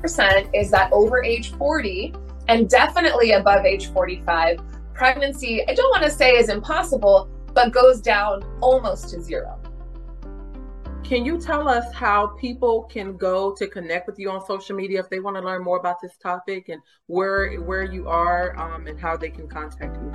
percent 0.00 0.48
is 0.52 0.70
that 0.70 0.92
over 0.92 1.22
age 1.22 1.52
40 1.52 2.14
and 2.48 2.68
definitely 2.68 3.32
above 3.32 3.64
age 3.64 3.92
45, 3.92 4.60
pregnancy, 4.94 5.66
I 5.68 5.74
don't 5.74 5.90
want 5.90 6.04
to 6.04 6.10
say 6.10 6.32
is 6.32 6.48
impossible, 6.48 7.28
but 7.54 7.72
goes 7.72 8.00
down 8.00 8.42
almost 8.60 9.10
to 9.10 9.20
zero. 9.20 9.58
Can 11.04 11.24
you 11.24 11.38
tell 11.38 11.68
us 11.68 11.92
how 11.92 12.28
people 12.28 12.84
can 12.84 13.16
go 13.16 13.52
to 13.52 13.66
connect 13.66 14.06
with 14.06 14.18
you 14.18 14.30
on 14.30 14.44
social 14.46 14.74
media 14.74 15.00
if 15.00 15.10
they 15.10 15.20
want 15.20 15.36
to 15.36 15.42
learn 15.42 15.62
more 15.62 15.76
about 15.76 16.00
this 16.00 16.16
topic 16.16 16.68
and 16.68 16.80
where 17.06 17.60
where 17.60 17.82
you 17.82 18.08
are 18.08 18.58
um, 18.58 18.86
and 18.86 18.98
how 18.98 19.16
they 19.16 19.28
can 19.28 19.46
contact 19.48 19.96
you? 19.96 20.12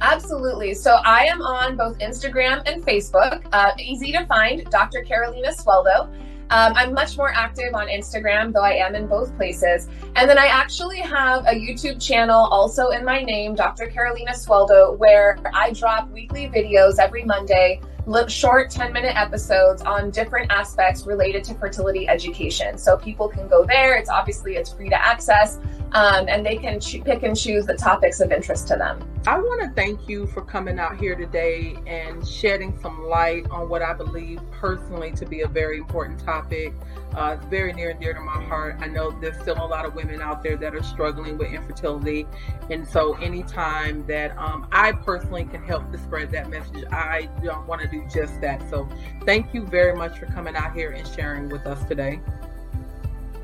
Absolutely. 0.00 0.74
So 0.74 0.98
I 1.04 1.24
am 1.24 1.40
on 1.40 1.76
both 1.76 1.98
Instagram 1.98 2.62
and 2.66 2.84
Facebook. 2.84 3.46
Uh, 3.52 3.72
easy 3.78 4.12
to 4.12 4.26
find, 4.26 4.64
Dr. 4.70 5.02
Carolina 5.02 5.48
Sueldo. 5.48 6.12
Um, 6.50 6.72
I'm 6.76 6.94
much 6.94 7.16
more 7.16 7.32
active 7.32 7.74
on 7.74 7.88
Instagram, 7.88 8.52
though 8.52 8.62
I 8.62 8.74
am 8.74 8.94
in 8.94 9.06
both 9.06 9.36
places. 9.36 9.88
And 10.14 10.30
then 10.30 10.38
I 10.38 10.46
actually 10.46 10.98
have 10.98 11.44
a 11.46 11.52
YouTube 11.52 12.00
channel 12.00 12.46
also 12.50 12.90
in 12.90 13.04
my 13.04 13.22
name, 13.22 13.54
Dr. 13.54 13.86
Carolina 13.86 14.32
Sueldo, 14.32 14.96
where 14.96 15.38
I 15.52 15.72
drop 15.72 16.08
weekly 16.10 16.48
videos 16.48 16.98
every 16.98 17.24
Monday, 17.24 17.80
short 18.28 18.70
10 18.70 18.92
minute 18.92 19.16
episodes 19.16 19.82
on 19.82 20.10
different 20.10 20.52
aspects 20.52 21.04
related 21.06 21.42
to 21.44 21.54
fertility 21.54 22.08
education. 22.08 22.78
So 22.78 22.96
people 22.96 23.28
can 23.28 23.48
go 23.48 23.64
there. 23.66 23.96
It's 23.96 24.08
obviously 24.08 24.54
it's 24.54 24.72
free 24.72 24.88
to 24.88 25.04
access 25.04 25.58
um, 25.96 26.28
and 26.28 26.44
they 26.44 26.58
can 26.58 26.78
ch- 26.78 27.02
pick 27.02 27.22
and 27.22 27.34
choose 27.34 27.64
the 27.64 27.74
topics 27.74 28.20
of 28.20 28.30
interest 28.30 28.68
to 28.68 28.76
them. 28.76 29.00
I 29.26 29.38
want 29.38 29.62
to 29.62 29.70
thank 29.70 30.06
you 30.10 30.26
for 30.26 30.42
coming 30.42 30.78
out 30.78 31.00
here 31.00 31.16
today 31.16 31.74
and 31.86 32.26
shedding 32.28 32.78
some 32.82 33.06
light 33.06 33.46
on 33.50 33.70
what 33.70 33.80
I 33.80 33.94
believe 33.94 34.38
personally 34.50 35.10
to 35.12 35.24
be 35.24 35.40
a 35.40 35.48
very 35.48 35.78
important 35.78 36.20
topic. 36.20 36.74
Uh, 37.14 37.36
it's 37.38 37.46
very 37.46 37.72
near 37.72 37.90
and 37.90 37.98
dear 37.98 38.12
to 38.12 38.20
my 38.20 38.44
heart. 38.44 38.76
I 38.78 38.88
know 38.88 39.10
there's 39.10 39.40
still 39.40 39.56
a 39.56 39.64
lot 39.64 39.86
of 39.86 39.94
women 39.94 40.20
out 40.20 40.42
there 40.42 40.58
that 40.58 40.74
are 40.74 40.82
struggling 40.82 41.38
with 41.38 41.50
infertility. 41.50 42.26
And 42.68 42.86
so, 42.86 43.14
anytime 43.14 44.06
that 44.06 44.36
um, 44.36 44.68
I 44.72 44.92
personally 44.92 45.46
can 45.46 45.64
help 45.64 45.90
to 45.92 45.98
spread 45.98 46.30
that 46.32 46.50
message, 46.50 46.84
I 46.92 47.26
want 47.66 47.80
to 47.80 47.88
do 47.88 48.06
just 48.12 48.38
that. 48.42 48.62
So, 48.68 48.86
thank 49.24 49.54
you 49.54 49.64
very 49.64 49.96
much 49.96 50.18
for 50.18 50.26
coming 50.26 50.56
out 50.56 50.74
here 50.74 50.90
and 50.90 51.08
sharing 51.08 51.48
with 51.48 51.66
us 51.66 51.82
today. 51.88 52.20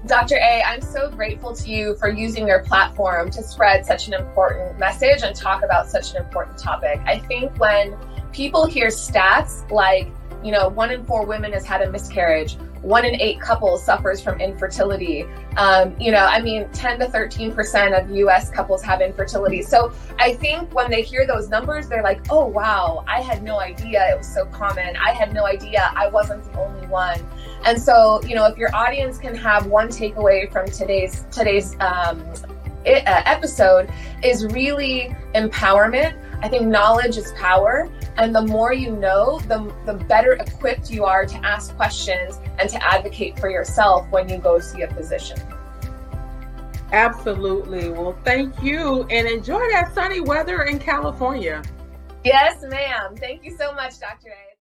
Dr. 0.07 0.35
A, 0.35 0.63
I'm 0.67 0.81
so 0.81 1.09
grateful 1.09 1.55
to 1.55 1.71
you 1.71 1.95
for 1.95 2.09
using 2.09 2.49
your 2.49 2.65
platform 2.65 3.31
to 3.31 3.43
spread 3.43 3.87
such 3.87 4.09
an 4.09 4.15
important 4.15 4.77
message 4.77 5.23
and 5.23 5.35
talk 5.35 5.63
about 5.63 5.89
such 5.89 6.11
an 6.11 6.17
important 6.17 6.59
topic. 6.59 7.01
I 7.07 7.21
think 7.21 7.57
when 7.61 7.97
people 8.33 8.67
hear 8.67 8.89
stats 8.89 9.71
like, 9.71 10.09
you 10.43 10.51
know, 10.51 10.69
one 10.69 10.91
in 10.91 11.05
four 11.05 11.25
women 11.25 11.53
has 11.53 11.65
had 11.65 11.83
a 11.83 11.91
miscarriage, 11.91 12.57
one 12.81 13.05
in 13.05 13.15
eight 13.21 13.41
couples 13.41 13.85
suffers 13.85 14.21
from 14.21 14.41
infertility. 14.41 15.25
Um, 15.57 15.95
you 16.01 16.11
know, 16.11 16.27
I 16.27 16.43
mean, 16.43 16.69
10 16.73 16.99
to 16.99 17.07
13% 17.07 18.03
of 18.03 18.11
US 18.11 18.51
couples 18.51 18.83
have 18.83 19.01
infertility. 19.01 19.63
So 19.63 19.93
I 20.19 20.35
think 20.35 20.75
when 20.75 20.91
they 20.91 21.03
hear 21.03 21.29
those 21.29 21.49
numbers, 21.49 21.89
they're 21.89 22.03
like, 22.03 22.23
oh, 22.29 22.47
wow, 22.47 23.05
I 23.07 23.21
had 23.21 23.45
no 23.45 23.61
idea 23.61 24.05
it 24.11 24.19
was 24.19 24.27
so 24.27 24.47
common. 24.47 24.97
I 24.97 25.13
had 25.13 25.33
no 25.33 25.47
idea 25.47 25.93
I 25.95 26.09
wasn't 26.09 26.43
the 26.53 26.59
only 26.59 26.89
one. 26.89 27.25
And 27.65 27.81
so, 27.81 28.23
you 28.25 28.35
know, 28.35 28.47
if 28.47 28.57
your 28.59 28.75
audience 28.75 29.19
can 29.19 29.35
have 29.35 29.67
one 29.67 29.89
takeaway 29.89 30.51
from 30.51 30.67
today's 30.67 31.25
today's 31.31 31.77
um, 31.81 32.21
it, 32.85 33.07
uh, 33.07 33.23
episode 33.27 33.91
is 34.23 34.45
really 34.47 35.15
empowerment. 35.35 36.19
I 36.43 36.49
think 36.49 36.67
knowledge 36.67 37.17
is 37.17 37.33
power. 37.33 37.89
And 38.17 38.35
the 38.35 38.43
more 38.43 38.73
you 38.73 38.91
know, 38.97 39.39
the, 39.41 39.73
the 39.87 39.95
better 39.95 40.33
equipped 40.35 40.91
you 40.91 41.05
are 41.05 41.25
to 41.25 41.47
ask 41.47 41.75
questions 41.77 42.41
and 42.59 42.69
to 42.69 42.85
advocate 42.85 43.39
for 43.39 43.49
yourself 43.49 44.11
when 44.11 44.29
you 44.29 44.39
go 44.39 44.59
see 44.59 44.83
a 44.83 44.93
physician. 44.93 45.39
Absolutely. 46.93 47.89
Well, 47.91 48.19
thank 48.25 48.63
you 48.63 49.05
and 49.05 49.27
enjoy 49.27 49.67
that 49.71 49.95
sunny 49.95 50.21
weather 50.21 50.63
in 50.65 50.79
California. 50.79 51.63
Yes, 52.25 52.63
ma'am. 52.63 53.17
Thank 53.17 53.45
you 53.45 53.57
so 53.57 53.73
much, 53.73 53.99
Dr. 53.99 54.29
A. 54.29 54.52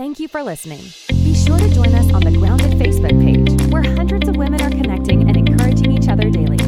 Thank 0.00 0.18
you 0.18 0.28
for 0.28 0.42
listening. 0.42 0.80
Be 1.08 1.34
sure 1.34 1.58
to 1.58 1.68
join 1.74 1.94
us 1.94 2.10
on 2.14 2.22
the 2.22 2.30
Grounded 2.30 2.70
Facebook 2.78 3.20
page, 3.20 3.70
where 3.70 3.82
hundreds 3.82 4.26
of 4.30 4.36
women 4.38 4.62
are 4.62 4.70
connecting 4.70 5.28
and 5.28 5.36
encouraging 5.36 5.92
each 5.92 6.08
other 6.08 6.30
daily. 6.30 6.59